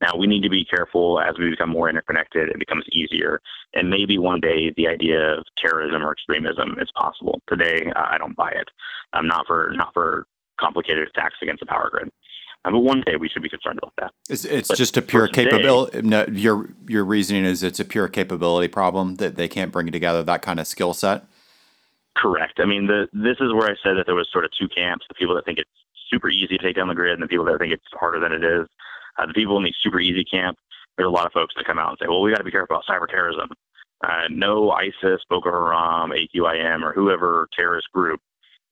Now, 0.00 0.16
we 0.16 0.26
need 0.26 0.42
to 0.42 0.50
be 0.50 0.64
careful 0.64 1.20
as 1.20 1.38
we 1.38 1.50
become 1.50 1.70
more 1.70 1.88
interconnected, 1.88 2.50
it 2.50 2.58
becomes 2.58 2.84
easier. 2.92 3.40
And 3.74 3.88
maybe 3.88 4.18
one 4.18 4.40
day 4.40 4.72
the 4.76 4.88
idea 4.88 5.38
of 5.38 5.44
terrorism 5.56 6.02
or 6.02 6.12
extremism 6.12 6.76
is 6.78 6.90
possible. 6.94 7.40
Today, 7.48 7.90
I 7.96 8.18
don't 8.18 8.36
buy 8.36 8.50
it. 8.50 8.68
Um, 9.12 9.26
not 9.26 9.46
for 9.46 9.72
not 9.74 9.94
for 9.94 10.26
complicated 10.60 11.08
attacks 11.08 11.36
against 11.42 11.60
the 11.60 11.66
power 11.66 11.88
grid. 11.90 12.10
Um, 12.64 12.72
but 12.72 12.80
one 12.80 13.02
day 13.06 13.16
we 13.16 13.28
should 13.28 13.42
be 13.42 13.48
concerned 13.48 13.78
about 13.78 13.92
that. 13.98 14.12
It's, 14.28 14.44
it's 14.44 14.68
just 14.76 14.96
a 14.96 15.02
pure 15.02 15.28
capability. 15.28 16.02
No, 16.02 16.26
your 16.30 16.70
your 16.88 17.04
reasoning 17.04 17.44
is 17.44 17.62
it's 17.62 17.80
a 17.80 17.84
pure 17.84 18.08
capability 18.08 18.68
problem 18.68 19.16
that 19.16 19.36
they 19.36 19.48
can't 19.48 19.72
bring 19.72 19.90
together 19.92 20.22
that 20.24 20.42
kind 20.42 20.60
of 20.60 20.66
skill 20.66 20.92
set. 20.92 21.24
Correct. 22.16 22.58
I 22.58 22.64
mean, 22.66 22.86
the 22.86 23.08
this 23.12 23.36
is 23.40 23.52
where 23.52 23.70
I 23.70 23.76
said 23.82 23.96
that 23.96 24.04
there 24.06 24.14
was 24.14 24.28
sort 24.32 24.44
of 24.44 24.50
two 24.58 24.68
camps: 24.68 25.06
the 25.08 25.14
people 25.14 25.34
that 25.36 25.44
think 25.44 25.58
it's 25.58 25.70
super 26.10 26.28
easy 26.28 26.58
to 26.58 26.62
take 26.62 26.76
down 26.76 26.88
the 26.88 26.94
grid, 26.94 27.14
and 27.14 27.22
the 27.22 27.28
people 27.28 27.44
that 27.44 27.58
think 27.58 27.72
it's 27.72 27.84
harder 27.92 28.20
than 28.20 28.32
it 28.32 28.42
is. 28.42 28.66
Uh, 29.18 29.26
the 29.26 29.34
people 29.34 29.56
in 29.56 29.64
the 29.64 29.74
super 29.82 30.00
easy 30.00 30.24
camp, 30.24 30.58
there's 30.96 31.08
a 31.08 31.10
lot 31.10 31.26
of 31.26 31.32
folks 31.32 31.54
that 31.56 31.66
come 31.66 31.78
out 31.78 31.90
and 31.90 31.98
say, 32.00 32.08
well, 32.08 32.22
we 32.22 32.30
got 32.30 32.38
to 32.38 32.44
be 32.44 32.50
careful 32.50 32.76
about 32.76 32.84
cyber 32.88 33.08
terrorism. 33.08 33.48
Uh, 34.04 34.24
no 34.30 34.70
ISIS, 34.70 35.20
Boko 35.28 35.50
Haram, 35.50 36.10
AQIM, 36.10 36.82
or 36.82 36.92
whoever 36.92 37.48
terrorist 37.56 37.90
group 37.92 38.20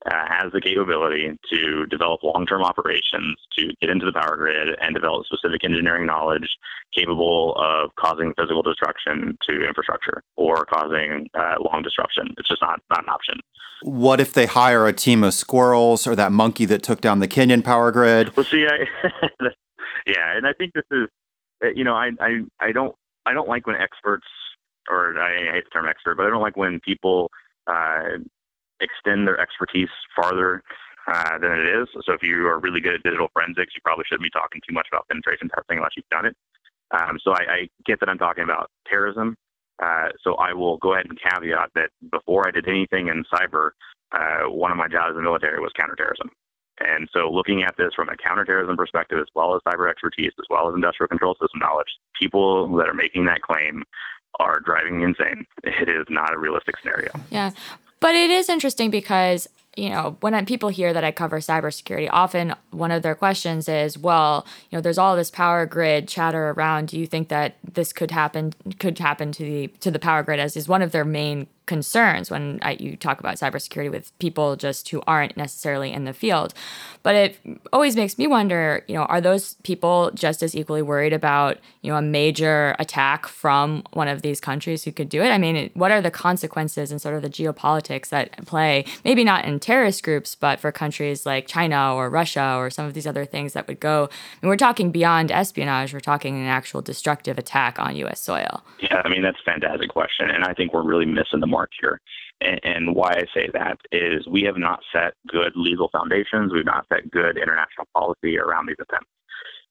uh, 0.06 0.26
has 0.28 0.52
the 0.52 0.60
capability 0.60 1.30
to 1.50 1.86
develop 1.86 2.22
long-term 2.22 2.62
operations 2.62 3.36
to 3.56 3.68
get 3.80 3.88
into 3.88 4.04
the 4.04 4.12
power 4.12 4.36
grid 4.36 4.76
and 4.80 4.94
develop 4.94 5.24
specific 5.26 5.64
engineering 5.64 6.06
knowledge 6.06 6.48
capable 6.94 7.54
of 7.56 7.90
causing 7.96 8.34
physical 8.38 8.62
destruction 8.62 9.36
to 9.48 9.66
infrastructure 9.66 10.22
or 10.36 10.66
causing 10.66 11.28
uh, 11.34 11.54
long 11.58 11.82
disruption. 11.82 12.34
It's 12.36 12.48
just 12.48 12.60
not 12.60 12.80
not 12.90 13.04
an 13.04 13.08
option. 13.08 13.40
What 13.82 14.20
if 14.20 14.32
they 14.32 14.46
hire 14.46 14.86
a 14.86 14.92
team 14.92 15.24
of 15.24 15.34
squirrels 15.34 16.06
or 16.06 16.14
that 16.16 16.32
monkey 16.32 16.64
that 16.66 16.82
took 16.82 17.00
down 17.00 17.20
the 17.20 17.28
Kenyan 17.28 17.64
power 17.64 17.90
grid? 17.90 18.36
Well, 18.36 18.44
see, 18.44 18.66
I, 18.66 18.86
yeah, 20.06 20.36
and 20.36 20.46
I 20.46 20.52
think 20.52 20.72
this 20.74 20.84
is, 20.90 21.08
uh, 21.62 21.68
you 21.74 21.84
know, 21.84 21.94
I 21.94 22.10
I 22.20 22.40
I 22.60 22.72
don't 22.72 22.94
I 23.26 23.32
don't 23.32 23.48
like 23.48 23.66
when 23.66 23.76
experts 23.76 24.26
or 24.90 25.18
I 25.18 25.52
hate 25.52 25.64
the 25.64 25.70
term 25.70 25.86
expert, 25.88 26.16
but 26.16 26.26
I 26.26 26.30
don't 26.30 26.42
like 26.42 26.56
when 26.56 26.80
people 26.80 27.30
uh, 27.66 28.18
extend 28.80 29.26
their 29.26 29.40
expertise 29.40 29.88
farther 30.14 30.62
uh, 31.10 31.38
than 31.38 31.52
it 31.52 31.66
is. 31.66 31.88
So 32.04 32.12
if 32.12 32.22
you 32.22 32.46
are 32.46 32.58
really 32.58 32.80
good 32.80 32.94
at 32.94 33.02
digital 33.02 33.28
forensics, 33.32 33.72
you 33.74 33.80
probably 33.82 34.04
shouldn't 34.08 34.24
be 34.24 34.30
talking 34.30 34.60
too 34.66 34.74
much 34.74 34.86
about 34.90 35.08
penetration 35.08 35.48
testing 35.48 35.78
unless 35.78 35.92
you've 35.96 36.08
done 36.10 36.26
it. 36.26 36.36
Um, 36.90 37.18
so 37.22 37.32
I, 37.32 37.42
I, 37.48 37.68
get 37.86 37.98
that 38.00 38.08
I'm 38.08 38.18
talking 38.18 38.44
about 38.44 38.70
terrorism. 38.88 39.36
Uh, 39.82 40.08
so 40.22 40.34
I 40.34 40.52
will 40.52 40.76
go 40.78 40.94
ahead 40.94 41.06
and 41.08 41.18
caveat 41.18 41.70
that 41.74 41.90
before 42.12 42.46
I 42.46 42.50
did 42.50 42.68
anything 42.68 43.08
in 43.08 43.24
cyber, 43.32 43.70
uh, 44.12 44.48
one 44.50 44.70
of 44.70 44.76
my 44.76 44.86
jobs 44.86 45.10
in 45.10 45.16
the 45.16 45.22
military 45.22 45.58
was 45.60 45.72
counterterrorism. 45.76 46.30
And 46.80 47.08
so, 47.12 47.30
looking 47.30 47.62
at 47.62 47.76
this 47.76 47.94
from 47.94 48.08
a 48.08 48.16
counterterrorism 48.16 48.76
perspective, 48.76 49.18
as 49.20 49.28
well 49.34 49.54
as 49.54 49.62
cyber 49.62 49.88
expertise, 49.88 50.32
as 50.38 50.46
well 50.50 50.68
as 50.68 50.74
industrial 50.74 51.08
control 51.08 51.34
system 51.34 51.60
knowledge, 51.60 51.88
people 52.18 52.76
that 52.76 52.88
are 52.88 52.94
making 52.94 53.26
that 53.26 53.42
claim 53.42 53.84
are 54.40 54.60
driving 54.60 54.98
me 54.98 55.04
insane. 55.04 55.46
It 55.62 55.88
is 55.88 56.06
not 56.10 56.34
a 56.34 56.38
realistic 56.38 56.76
scenario. 56.78 57.12
Yeah. 57.30 57.52
But 58.00 58.14
it 58.14 58.30
is 58.30 58.48
interesting 58.48 58.90
because 58.90 59.48
you 59.76 59.90
know, 59.90 60.16
when 60.20 60.46
people 60.46 60.68
hear 60.68 60.92
that 60.92 61.04
I 61.04 61.10
cover 61.10 61.40
cybersecurity, 61.40 62.08
often 62.10 62.54
one 62.70 62.90
of 62.90 63.02
their 63.02 63.14
questions 63.14 63.68
is, 63.68 63.98
well, 63.98 64.46
you 64.70 64.76
know, 64.76 64.82
there's 64.82 64.98
all 64.98 65.16
this 65.16 65.30
power 65.30 65.66
grid 65.66 66.08
chatter 66.08 66.50
around. 66.50 66.88
Do 66.88 66.98
you 66.98 67.06
think 67.06 67.28
that 67.28 67.56
this 67.72 67.92
could 67.92 68.10
happen 68.10 68.52
could 68.78 68.98
happen 68.98 69.32
to 69.32 69.42
the 69.42 69.66
to 69.80 69.90
the 69.90 69.98
power 69.98 70.22
grid 70.22 70.40
as 70.40 70.56
is 70.56 70.68
one 70.68 70.82
of 70.82 70.92
their 70.92 71.04
main 71.04 71.46
concerns 71.66 72.30
when 72.30 72.58
I, 72.62 72.72
you 72.72 72.96
talk 72.96 73.20
about 73.20 73.36
cybersecurity 73.36 73.90
with 73.90 74.16
people 74.18 74.56
just 74.56 74.88
who 74.90 75.02
aren't 75.06 75.36
necessarily 75.36 75.92
in 75.92 76.04
the 76.04 76.12
field. 76.12 76.52
But 77.02 77.14
it 77.14 77.38
always 77.72 77.96
makes 77.96 78.18
me 78.18 78.26
wonder, 78.26 78.84
you 78.86 78.94
know, 78.94 79.04
are 79.04 79.20
those 79.20 79.54
people 79.62 80.10
just 80.14 80.42
as 80.42 80.54
equally 80.54 80.82
worried 80.82 81.12
about, 81.12 81.58
you 81.82 81.90
know, 81.90 81.96
a 81.96 82.02
major 82.02 82.76
attack 82.78 83.26
from 83.26 83.82
one 83.92 84.08
of 84.08 84.22
these 84.22 84.40
countries 84.40 84.84
who 84.84 84.92
could 84.92 85.08
do 85.08 85.22
it? 85.22 85.28
I 85.28 85.38
mean, 85.38 85.70
what 85.74 85.90
are 85.90 86.02
the 86.02 86.10
consequences 86.10 86.90
and 86.90 87.00
sort 87.00 87.14
of 87.14 87.22
the 87.22 87.30
geopolitics 87.30 88.08
that 88.08 88.44
play, 88.46 88.84
maybe 89.04 89.24
not 89.24 89.44
in 89.44 89.60
terrorist 89.64 90.02
groups, 90.02 90.34
but 90.34 90.60
for 90.60 90.70
countries 90.70 91.24
like 91.24 91.46
China 91.46 91.94
or 91.94 92.10
Russia 92.10 92.56
or 92.58 92.68
some 92.68 92.84
of 92.84 92.92
these 92.92 93.06
other 93.06 93.24
things 93.24 93.54
that 93.54 93.66
would 93.66 93.80
go, 93.80 94.10
mean, 94.42 94.50
we're 94.50 94.56
talking 94.56 94.92
beyond 94.92 95.32
espionage, 95.32 95.94
we're 95.94 96.00
talking 96.00 96.36
an 96.36 96.46
actual 96.46 96.82
destructive 96.82 97.38
attack 97.38 97.78
on 97.78 97.96
U.S. 97.96 98.20
soil. 98.20 98.62
Yeah, 98.80 99.00
I 99.04 99.08
mean, 99.08 99.22
that's 99.22 99.38
a 99.40 99.50
fantastic 99.50 99.88
question. 99.88 100.28
And 100.30 100.44
I 100.44 100.52
think 100.52 100.74
we're 100.74 100.84
really 100.84 101.06
missing 101.06 101.40
the 101.40 101.46
mark 101.46 101.70
here. 101.80 101.98
And, 102.42 102.60
and 102.62 102.94
why 102.94 103.12
I 103.12 103.24
say 103.32 103.48
that 103.54 103.78
is 103.90 104.26
we 104.28 104.42
have 104.42 104.58
not 104.58 104.80
set 104.92 105.14
good 105.28 105.52
legal 105.56 105.88
foundations. 105.88 106.52
We've 106.52 106.64
not 106.64 106.86
set 106.92 107.10
good 107.10 107.38
international 107.38 107.88
policy 107.94 108.38
around 108.38 108.66
these 108.66 108.76
attempts. 108.80 109.10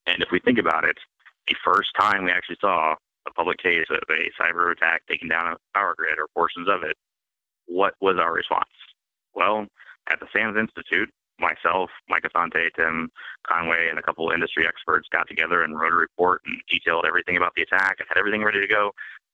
And 0.08 0.22
if 0.24 0.30
we 0.32 0.40
think 0.40 0.58
about 0.58 0.84
it, 0.84 0.98
the 1.48 1.56
first 1.64 1.90
time 2.00 2.24
we 2.24 2.32
actually 2.32 2.58
saw 2.60 2.96
a 3.28 3.32
public 3.32 3.60
case 3.60 3.86
of 3.92 4.04
a 4.10 4.42
cyber 4.42 4.72
attack 4.72 5.04
taking 5.08 5.30
down 5.30 5.54
a 5.54 5.78
power 5.78 5.94
grid 5.96 6.18
or 6.18 6.28
portions 6.34 6.68
of 6.68 6.84
it, 6.84 6.98
what 7.68 7.94
was 8.02 8.18
our 8.20 8.34
response? 8.34 8.66
Well, 9.36 9.68
at 10.10 10.20
the 10.20 10.28
SANS 10.34 10.58
Institute, 10.58 11.10
myself, 11.40 11.90
Mike 12.10 12.24
Assante, 12.24 12.70
Tim 12.76 13.10
Conway, 13.48 13.88
and 13.90 13.98
a 13.98 14.02
couple 14.02 14.30
of 14.30 14.34
industry 14.34 14.66
experts 14.68 15.08
got 15.12 15.28
together 15.28 15.64
and 15.64 15.80
wrote 15.80 15.94
a 15.94 15.96
report 15.96 16.42
and 16.46 16.58
detailed 16.70 17.06
everything 17.08 17.38
about 17.38 17.54
the 17.56 17.64
attack 17.64 17.98
and 18.00 18.08
had 18.08 18.18
everything 18.18 18.44
ready 18.44 18.60
to 18.60 18.68
go 18.68 18.92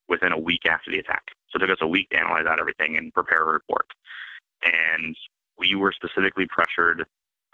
within 0.08 0.32
a 0.32 0.38
week 0.38 0.66
after 0.66 0.90
the 0.90 0.98
attack. 0.98 1.22
So 1.50 1.56
it 1.56 1.60
took 1.60 1.70
us 1.70 1.82
a 1.82 1.86
week 1.86 2.08
to 2.10 2.18
analyze 2.18 2.46
out 2.48 2.60
everything 2.60 2.96
and 2.96 3.12
prepare 3.12 3.42
a 3.42 3.52
report. 3.52 3.86
And 4.64 5.16
we 5.58 5.74
were 5.74 5.92
specifically 5.92 6.46
pressured 6.48 7.06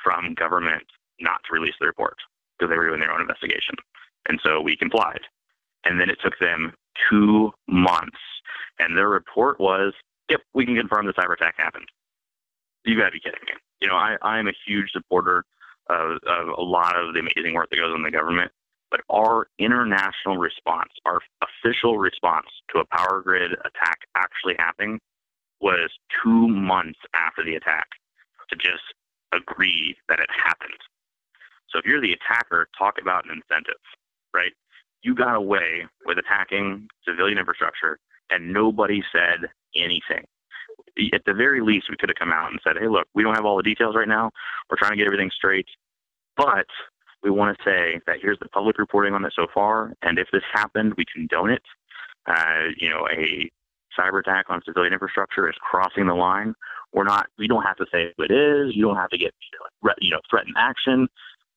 from 0.03 0.35
government 0.35 0.85
not 1.21 1.41
to 1.47 1.55
release 1.55 1.75
the 1.81 1.87
report 1.87 2.17
because 2.59 2.71
they 2.71 2.79
were 2.79 2.89
doing 2.89 3.01
their 3.01 3.13
own 3.13 3.21
investigation. 3.21 3.75
And 4.29 4.41
so 4.43 4.61
we 4.61 4.77
complied. 4.77 5.21
And 5.85 6.01
then 6.01 6.11
it 6.11 6.19
took 6.23 6.39
them 6.41 6.73
two 7.11 7.53
months. 7.69 8.19
And 8.79 8.97
their 8.97 9.09
report 9.09 9.61
was 9.61 9.93
yep, 10.31 10.41
we 10.55 10.65
can 10.65 10.77
confirm 10.77 11.07
the 11.07 11.13
cyber 11.13 11.35
attack 11.35 11.55
happened. 11.57 11.87
You 12.87 12.97
got 12.97 13.07
to 13.07 13.11
be 13.11 13.21
kidding 13.21 13.41
me. 13.45 13.53
You 13.81 13.89
know, 13.89 13.97
I, 13.97 14.17
I'm 14.23 14.47
a 14.47 14.53
huge 14.67 14.91
supporter 14.93 15.45
of, 15.91 16.19
of 16.27 16.49
a 16.57 16.63
lot 16.63 16.97
of 16.97 17.15
the 17.15 17.21
amazing 17.21 17.55
work 17.55 17.69
that 17.71 17.77
goes 17.77 17.91
on 17.91 17.97
in 17.97 18.03
the 18.05 18.11
government, 18.11 18.53
but 18.91 19.01
our 19.11 19.49
international 19.59 20.39
response, 20.39 20.91
our 21.05 21.21
official 21.43 21.99
response 21.99 22.47
to 22.73 22.79
a 22.79 22.85
power 22.97 23.23
grid 23.23 23.53
attack 23.53 23.99
actually 24.17 24.55
happening 24.59 25.01
was 25.61 25.91
two 26.23 26.49
months 26.49 26.99
after 27.15 27.45
the 27.45 27.57
attack 27.57 27.89
to 28.51 28.57
just 28.57 28.85
agree 29.35 29.97
that 30.09 30.21
it 30.21 30.31
happened. 30.31 30.79
So 31.69 31.79
if 31.81 31.85
you're 31.85 32.01
the 32.01 32.13
attacker, 32.13 32.69
talk 32.79 32.95
about 33.01 33.25
an 33.25 33.33
incentive, 33.33 33.83
right? 34.33 34.53
You 35.03 35.15
got 35.15 35.35
away 35.35 35.87
with 36.05 36.19
attacking 36.19 36.89
civilian 37.07 37.39
infrastructure 37.39 37.99
and 38.31 38.53
nobody 38.53 39.03
said 39.13 39.49
anything. 39.75 40.25
At 41.13 41.25
the 41.27 41.35
very 41.35 41.61
least, 41.61 41.87
we 41.91 41.97
could 41.97 42.09
have 42.09 42.17
come 42.17 42.33
out 42.33 42.51
and 42.51 42.61
said, 42.65 42.77
hey, 42.81 42.89
look, 42.89 43.07
we 43.15 43.23
don't 43.23 43.35
have 43.35 43.45
all 43.45 43.57
the 43.57 43.63
details 43.63 43.95
right 43.95 44.09
now. 44.09 44.31
We're 44.71 44.79
trying 44.79 44.93
to 44.93 44.97
get 44.97 45.07
everything 45.07 45.31
straight. 45.35 45.67
But 46.37 46.67
we 47.23 47.31
want 47.31 47.57
to 47.57 47.65
say 47.65 48.01
that 48.07 48.17
here's 48.21 48.39
the 48.41 48.49
public 48.49 48.79
reporting 48.79 49.15
on 49.15 49.25
it 49.25 49.33
so 49.37 49.47
far. 49.53 49.93
And 50.03 50.19
if 50.19 50.29
this 50.33 50.43
happened, 50.53 50.95
we 50.97 51.05
condone 51.13 51.51
it. 51.51 51.63
Uh, 52.27 52.73
you 52.79 52.89
know, 52.89 53.07
a 53.11 53.51
cyber 53.99 54.21
attack 54.21 54.47
on 54.49 54.61
civilian 54.65 54.93
infrastructure 54.93 55.49
is 55.49 55.57
crossing 55.61 56.07
the 56.07 56.15
line. 56.15 56.55
We're 56.93 57.05
not, 57.05 57.27
we 57.39 57.49
don't 57.49 57.63
have 57.63 57.77
to 57.77 57.87
say 57.93 58.13
who 58.17 58.25
it 58.25 58.31
is. 58.31 58.75
You 58.75 58.83
don't 58.83 58.97
have 58.97 59.11
to 59.11 59.19
get, 59.19 59.35
you 60.01 60.11
know, 60.11 60.21
threaten 60.31 60.55
action. 60.57 61.09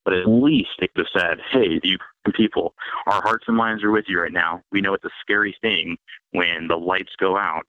But 0.05 0.13
at 0.13 0.27
least 0.27 0.69
they 0.79 0.87
could 0.87 1.05
have 1.13 1.21
said, 1.21 1.37
hey, 1.51 1.79
you 1.83 1.97
people, 2.33 2.73
our 3.07 3.21
hearts 3.21 3.45
and 3.47 3.57
minds 3.57 3.83
are 3.83 3.91
with 3.91 4.05
you 4.07 4.21
right 4.21 4.31
now. 4.31 4.61
We 4.71 4.81
know 4.81 4.93
it's 4.93 5.03
a 5.03 5.09
scary 5.21 5.55
thing 5.61 5.97
when 6.31 6.67
the 6.67 6.77
lights 6.77 7.13
go 7.19 7.37
out 7.37 7.65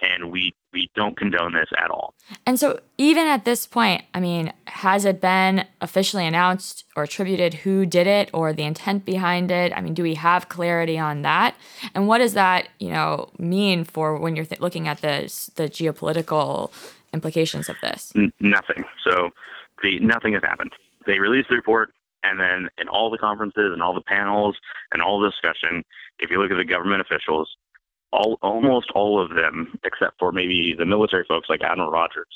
and 0.00 0.30
we 0.30 0.54
we 0.76 0.90
don't 0.94 1.16
condone 1.16 1.54
this 1.54 1.70
at 1.82 1.90
all. 1.90 2.14
And 2.44 2.60
so 2.60 2.80
even 2.98 3.26
at 3.26 3.46
this 3.46 3.66
point, 3.66 4.02
I 4.12 4.20
mean, 4.20 4.52
has 4.66 5.06
it 5.06 5.22
been 5.22 5.64
officially 5.80 6.26
announced 6.26 6.84
or 6.94 7.04
attributed 7.04 7.54
who 7.54 7.86
did 7.86 8.06
it 8.06 8.28
or 8.34 8.52
the 8.52 8.64
intent 8.64 9.06
behind 9.06 9.50
it? 9.50 9.72
I 9.74 9.80
mean, 9.80 9.94
do 9.94 10.02
we 10.02 10.14
have 10.16 10.50
clarity 10.50 10.98
on 10.98 11.22
that? 11.22 11.56
And 11.94 12.06
what 12.06 12.18
does 12.18 12.34
that, 12.34 12.68
you 12.78 12.90
know, 12.90 13.30
mean 13.38 13.84
for 13.84 14.18
when 14.18 14.36
you're 14.36 14.44
th- 14.44 14.60
looking 14.60 14.86
at 14.86 15.00
the 15.00 15.16
the 15.54 15.66
geopolitical 15.70 16.70
implications 17.14 17.70
of 17.70 17.76
this? 17.80 18.12
N- 18.14 18.32
nothing. 18.38 18.84
So 19.02 19.30
the 19.82 19.98
nothing 20.00 20.34
has 20.34 20.42
happened. 20.42 20.72
They 21.06 21.20
released 21.20 21.48
the 21.48 21.56
report 21.56 21.94
and 22.22 22.38
then 22.38 22.68
in 22.76 22.88
all 22.88 23.08
the 23.10 23.18
conferences 23.18 23.70
and 23.72 23.82
all 23.82 23.94
the 23.94 24.02
panels 24.02 24.56
and 24.92 25.00
all 25.00 25.20
the 25.20 25.30
discussion, 25.30 25.84
if 26.18 26.30
you 26.30 26.42
look 26.42 26.50
at 26.50 26.58
the 26.58 26.64
government 26.64 27.00
officials, 27.00 27.48
all 28.12 28.38
almost 28.42 28.90
all 28.94 29.22
of 29.22 29.30
them, 29.30 29.78
except 29.84 30.18
for 30.18 30.32
maybe 30.32 30.74
the 30.76 30.86
military 30.86 31.24
folks 31.28 31.48
like 31.48 31.62
Admiral 31.62 31.90
Rogers, 31.90 32.26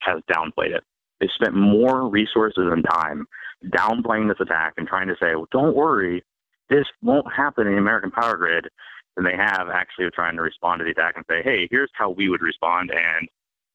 has 0.00 0.20
downplayed 0.30 0.74
it. 0.74 0.84
They 1.20 1.28
spent 1.34 1.54
more 1.54 2.08
resources 2.08 2.64
and 2.70 2.84
time 2.88 3.26
downplaying 3.66 4.28
this 4.28 4.40
attack 4.40 4.74
and 4.76 4.88
trying 4.88 5.08
to 5.08 5.16
say, 5.20 5.34
well, 5.34 5.48
don't 5.52 5.76
worry, 5.76 6.24
this 6.70 6.86
won't 7.02 7.26
happen 7.32 7.66
in 7.66 7.74
the 7.74 7.78
American 7.78 8.10
power 8.10 8.36
grid 8.36 8.68
than 9.16 9.24
they 9.24 9.36
have 9.36 9.68
actually 9.72 10.08
trying 10.14 10.36
to 10.36 10.42
respond 10.42 10.78
to 10.78 10.84
the 10.84 10.92
attack 10.92 11.14
and 11.16 11.24
say, 11.28 11.42
hey, 11.42 11.68
here's 11.70 11.90
how 11.94 12.10
we 12.10 12.28
would 12.28 12.42
respond, 12.42 12.90
and 12.90 13.28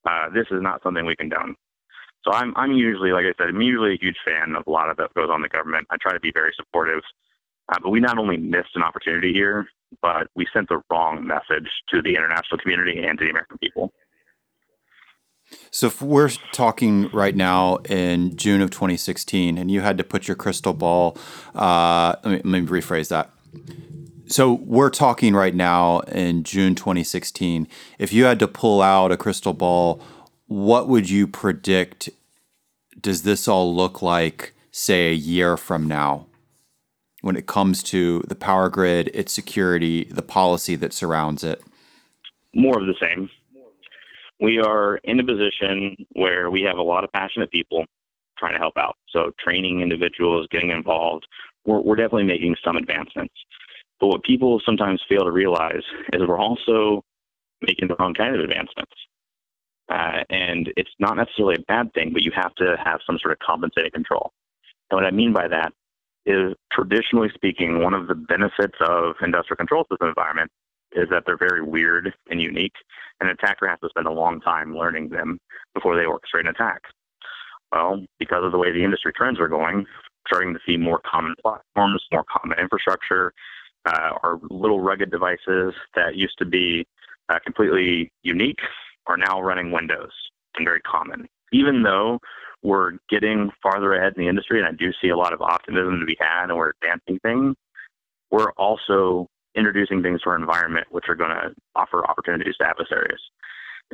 uh, 0.09 0.29
this 0.33 0.47
is 0.51 0.61
not 0.61 0.81
something 0.81 1.05
we 1.05 1.15
condone. 1.15 1.55
So 2.23 2.33
I'm 2.33 2.53
I'm 2.55 2.71
usually, 2.71 3.11
like 3.11 3.25
I 3.25 3.33
said, 3.37 3.49
I'm 3.49 3.61
usually 3.61 3.93
a 3.93 4.01
huge 4.01 4.17
fan 4.25 4.55
of 4.55 4.63
a 4.65 4.71
lot 4.71 4.89
of 4.89 4.97
that 4.97 5.13
goes 5.13 5.29
on 5.29 5.37
in 5.37 5.41
the 5.43 5.49
government. 5.49 5.85
I 5.91 5.97
try 6.01 6.13
to 6.13 6.19
be 6.19 6.31
very 6.33 6.51
supportive, 6.55 7.03
uh, 7.71 7.77
but 7.83 7.91
we 7.91 7.99
not 7.99 8.17
only 8.17 8.37
missed 8.37 8.75
an 8.75 8.81
opportunity 8.81 9.31
here, 9.31 9.67
but 10.01 10.27
we 10.35 10.45
sent 10.53 10.69
the 10.69 10.81
wrong 10.91 11.25
message 11.25 11.69
to 11.89 12.01
the 12.01 12.15
international 12.15 12.59
community 12.59 13.03
and 13.03 13.17
to 13.19 13.25
the 13.25 13.31
American 13.31 13.57
people. 13.57 13.93
So 15.71 15.87
if 15.87 16.01
we're 16.01 16.29
talking 16.51 17.09
right 17.11 17.35
now 17.35 17.77
in 17.89 18.35
June 18.35 18.61
of 18.61 18.71
2016, 18.71 19.57
and 19.57 19.69
you 19.69 19.81
had 19.81 19.97
to 19.97 20.03
put 20.03 20.27
your 20.27 20.35
crystal 20.35 20.73
ball. 20.73 21.17
Uh, 21.53 22.15
let, 22.23 22.45
me, 22.45 22.51
let 22.51 22.63
me 22.63 22.67
rephrase 22.67 23.09
that. 23.09 23.31
So 24.27 24.53
we're 24.53 24.89
talking 24.89 25.35
right 25.35 25.53
now 25.53 25.99
in 25.99 26.43
June 26.43 26.73
2016. 26.73 27.67
If 27.99 28.11
you 28.11 28.25
had 28.25 28.39
to 28.39 28.47
pull 28.47 28.81
out 28.81 29.11
a 29.11 29.17
crystal 29.17 29.53
ball, 29.53 30.01
what 30.47 30.87
would 30.87 31.09
you 31.09 31.27
predict? 31.27 32.09
Does 32.99 33.21
this 33.21 33.47
all 33.47 33.75
look 33.75 34.01
like, 34.01 34.55
say, 34.71 35.11
a 35.11 35.13
year 35.13 35.57
from 35.57 35.87
now? 35.87 36.25
When 37.25 37.35
it 37.35 37.47
comes 37.47 37.81
to 37.81 38.19
the 38.27 38.35
power 38.35 38.69
grid, 38.69 39.09
its 39.11 39.33
security, 39.33 40.03
the 40.03 40.21
policy 40.21 40.75
that 40.75 40.93
surrounds 40.93 41.43
it? 41.43 41.59
More 42.53 42.79
of 42.79 42.85
the 42.85 42.93
same. 43.01 43.27
We 44.39 44.59
are 44.59 44.97
in 44.97 45.19
a 45.19 45.23
position 45.23 45.95
where 46.11 46.51
we 46.51 46.61
have 46.61 46.77
a 46.77 46.83
lot 46.83 47.03
of 47.03 47.11
passionate 47.13 47.49
people 47.49 47.83
trying 48.37 48.53
to 48.53 48.59
help 48.59 48.77
out. 48.77 48.95
So, 49.09 49.31
training 49.43 49.81
individuals, 49.81 50.47
getting 50.51 50.69
involved, 50.69 51.25
we're, 51.65 51.79
we're 51.79 51.95
definitely 51.95 52.25
making 52.25 52.57
some 52.63 52.75
advancements. 52.75 53.33
But 53.99 54.07
what 54.07 54.23
people 54.23 54.61
sometimes 54.63 55.01
fail 55.09 55.23
to 55.23 55.31
realize 55.31 55.81
is 56.13 56.21
we're 56.27 56.37
also 56.37 57.03
making 57.61 57.87
the 57.87 57.95
wrong 57.95 58.13
kind 58.13 58.35
of 58.35 58.41
advancements. 58.41 58.93
Uh, 59.89 60.21
and 60.29 60.71
it's 60.77 60.91
not 60.99 61.17
necessarily 61.17 61.55
a 61.55 61.65
bad 61.67 61.91
thing, 61.93 62.11
but 62.13 62.21
you 62.21 62.31
have 62.35 62.53
to 62.55 62.75
have 62.83 62.99
some 63.07 63.17
sort 63.19 63.31
of 63.31 63.39
compensating 63.39 63.91
control. 63.91 64.31
And 64.91 64.97
what 64.97 65.05
I 65.05 65.11
mean 65.11 65.33
by 65.33 65.47
that 65.47 65.73
is 66.25 66.53
traditionally 66.71 67.29
speaking, 67.33 67.83
one 67.83 67.93
of 67.93 68.07
the 68.07 68.15
benefits 68.15 68.77
of 68.81 69.15
industrial 69.21 69.57
control 69.57 69.85
system 69.89 70.09
environments 70.09 70.53
is 70.93 71.07
that 71.09 71.23
they're 71.25 71.37
very 71.37 71.61
weird 71.61 72.13
and 72.29 72.41
unique. 72.41 72.73
And 73.19 73.29
an 73.29 73.35
attacker 73.39 73.67
has 73.67 73.79
to 73.81 73.89
spend 73.89 74.07
a 74.07 74.11
long 74.11 74.41
time 74.41 74.75
learning 74.75 75.09
them 75.09 75.39
before 75.73 75.95
they 75.95 76.03
orchestrate 76.03 76.41
an 76.41 76.47
attack. 76.47 76.81
Well, 77.71 78.03
because 78.19 78.43
of 78.43 78.51
the 78.51 78.57
way 78.57 78.71
the 78.71 78.83
industry 78.83 79.11
trends 79.15 79.39
are 79.39 79.47
going, 79.47 79.85
starting 80.27 80.53
to 80.53 80.59
see 80.65 80.77
more 80.77 81.01
common 81.09 81.35
platforms, 81.41 82.03
more 82.11 82.23
common 82.23 82.57
infrastructure, 82.59 83.33
uh, 83.85 84.11
our 84.23 84.39
little 84.49 84.79
rugged 84.79 85.11
devices 85.11 85.73
that 85.95 86.15
used 86.15 86.37
to 86.39 86.45
be 86.45 86.87
uh, 87.29 87.39
completely 87.43 88.11
unique 88.23 88.59
are 89.07 89.17
now 89.17 89.41
running 89.41 89.71
Windows 89.71 90.11
and 90.55 90.65
very 90.65 90.81
common. 90.81 91.27
Even 91.51 91.83
though 91.83 92.19
we're 92.65 92.93
getting 93.09 93.51
farther 93.61 93.93
ahead 93.93 94.13
in 94.17 94.23
the 94.23 94.29
industry, 94.29 94.59
and 94.59 94.67
I 94.67 94.71
do 94.71 94.91
see 94.99 95.09
a 95.09 95.17
lot 95.17 95.33
of 95.33 95.41
optimism 95.41 95.99
to 95.99 96.05
be 96.05 96.17
had, 96.19 96.45
and 96.45 96.57
we're 96.57 96.71
advancing 96.81 97.19
things. 97.19 97.55
We're 98.31 98.51
also 98.53 99.27
introducing 99.55 100.01
things 100.01 100.21
to 100.21 100.31
our 100.31 100.35
environment 100.35 100.87
which 100.89 101.05
are 101.07 101.15
going 101.15 101.29
to 101.29 101.53
offer 101.75 102.03
opportunities 102.05 102.55
to 102.59 102.67
adversaries. 102.67 103.19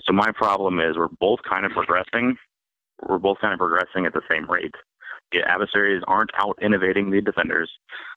So 0.03 0.13
my 0.13 0.31
problem 0.31 0.79
is 0.79 0.97
we're 0.97 1.09
both 1.19 1.39
kind 1.47 1.65
of 1.65 1.73
progressing. 1.73 2.37
We're 3.07 3.19
both 3.19 3.39
kind 3.41 3.53
of 3.53 3.59
progressing 3.59 4.05
at 4.05 4.13
the 4.13 4.21
same 4.31 4.49
rate. 4.49 4.73
The 5.33 5.41
adversaries 5.47 6.01
aren't 6.07 6.31
out 6.39 6.57
innovating 6.61 7.11
the 7.11 7.21
defenders. 7.21 7.69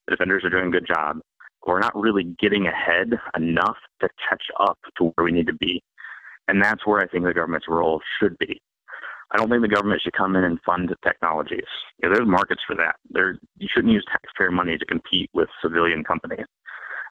The 0.06 0.12
defenders 0.12 0.44
are 0.44 0.50
doing 0.50 0.68
a 0.68 0.70
good 0.70 0.86
job. 0.86 1.18
We're 1.66 1.80
not 1.80 1.96
really 1.96 2.34
getting 2.38 2.66
ahead 2.66 3.10
enough 3.36 3.76
to 4.02 4.08
catch 4.28 4.44
up 4.60 4.78
to 4.98 5.12
where 5.14 5.24
we 5.24 5.32
need 5.32 5.48
to 5.48 5.54
be. 5.54 5.82
And 6.46 6.62
that's 6.62 6.86
where 6.86 7.00
I 7.00 7.08
think 7.08 7.24
the 7.24 7.34
government's 7.34 7.66
role 7.68 8.00
should 8.20 8.38
be. 8.38 8.60
I 9.30 9.36
don't 9.36 9.48
think 9.48 9.62
the 9.62 9.68
government 9.68 10.02
should 10.02 10.12
come 10.12 10.36
in 10.36 10.44
and 10.44 10.60
fund 10.64 10.94
technologies. 11.04 11.64
Know, 12.02 12.12
there's 12.12 12.28
markets 12.28 12.62
for 12.66 12.76
that. 12.76 12.96
There, 13.10 13.38
you 13.58 13.68
shouldn't 13.72 13.92
use 13.92 14.04
taxpayer 14.10 14.50
money 14.50 14.76
to 14.78 14.84
compete 14.84 15.30
with 15.34 15.48
civilian 15.62 16.04
companies, 16.04 16.46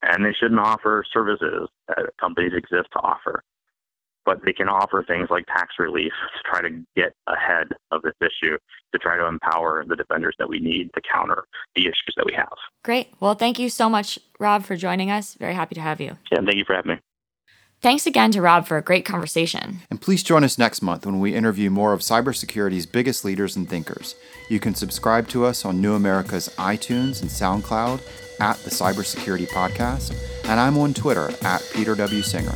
and 0.02 0.26
they 0.26 0.34
shouldn't 0.34 0.60
offer 0.60 1.04
services 1.12 1.70
that 1.88 2.10
companies 2.20 2.54
exist 2.56 2.90
to 2.94 3.00
offer. 3.00 3.44
But 4.26 4.40
they 4.46 4.54
can 4.54 4.70
offer 4.70 5.04
things 5.06 5.28
like 5.30 5.46
tax 5.48 5.74
relief 5.80 6.14
to 6.14 6.50
try 6.50 6.62
to 6.62 6.70
get 6.96 7.14
ahead 7.28 7.68
of 7.92 8.04
this 8.04 8.14
issue, 8.22 8.58
to 8.94 8.98
try 8.98 9.18
to 9.18 9.26
empower 9.26 9.84
the 9.86 9.98
defenders 9.98 10.34
that 10.40 10.48
we 10.48 10.60
need 10.60 10.92
to 10.94 11.02
counter 11.02 11.44
the 11.76 11.82
issues 11.82 12.14
that 12.16 12.26
we 12.26 12.34
have. 12.34 12.54
Great. 12.86 13.10
Well, 13.20 13.34
thank 13.34 13.60
you 13.60 13.68
so 13.68 13.90
much, 13.90 14.18
Rob, 14.40 14.64
for 14.64 14.78
joining 14.78 15.12
us. 15.12 15.34
Very 15.34 15.54
happy 15.54 15.76
to 15.76 15.82
have 15.82 16.00
you. 16.00 16.18
Yeah, 16.32 16.40
thank 16.46 16.56
you 16.56 16.64
for 16.66 16.74
having 16.74 16.94
me. 16.94 17.00
Thanks 17.84 18.06
again 18.06 18.32
to 18.32 18.42
Rob 18.42 18.66
for 18.66 18.78
a 18.78 18.82
great 18.82 19.04
conversation. 19.04 19.82
And 19.92 20.00
please 20.00 20.24
join 20.24 20.46
us 20.46 20.58
next 20.58 20.82
month 20.82 21.06
when 21.06 21.20
we 21.20 21.36
interview 21.36 21.70
more 21.70 21.92
of 21.92 22.00
cybersecurity's 22.00 22.86
biggest 22.86 23.26
leaders 23.26 23.58
and 23.58 23.70
thinkers. 23.70 24.16
You 24.48 24.62
can 24.62 24.74
subscribe 24.74 25.28
to 25.28 25.44
us 25.44 25.66
on 25.66 25.82
New 25.82 25.94
America's 25.94 26.48
iTunes 26.58 27.22
and 27.22 27.30
SoundCloud 27.30 28.00
at 28.40 28.56
the 28.60 28.70
Cybersecurity 28.70 29.50
Podcast, 29.50 30.16
and 30.46 30.62
I'm 30.62 30.78
on 30.78 30.94
Twitter 30.94 31.30
at 31.42 31.70
Peter 31.74 31.94
W. 31.94 32.22
Singer. 32.22 32.56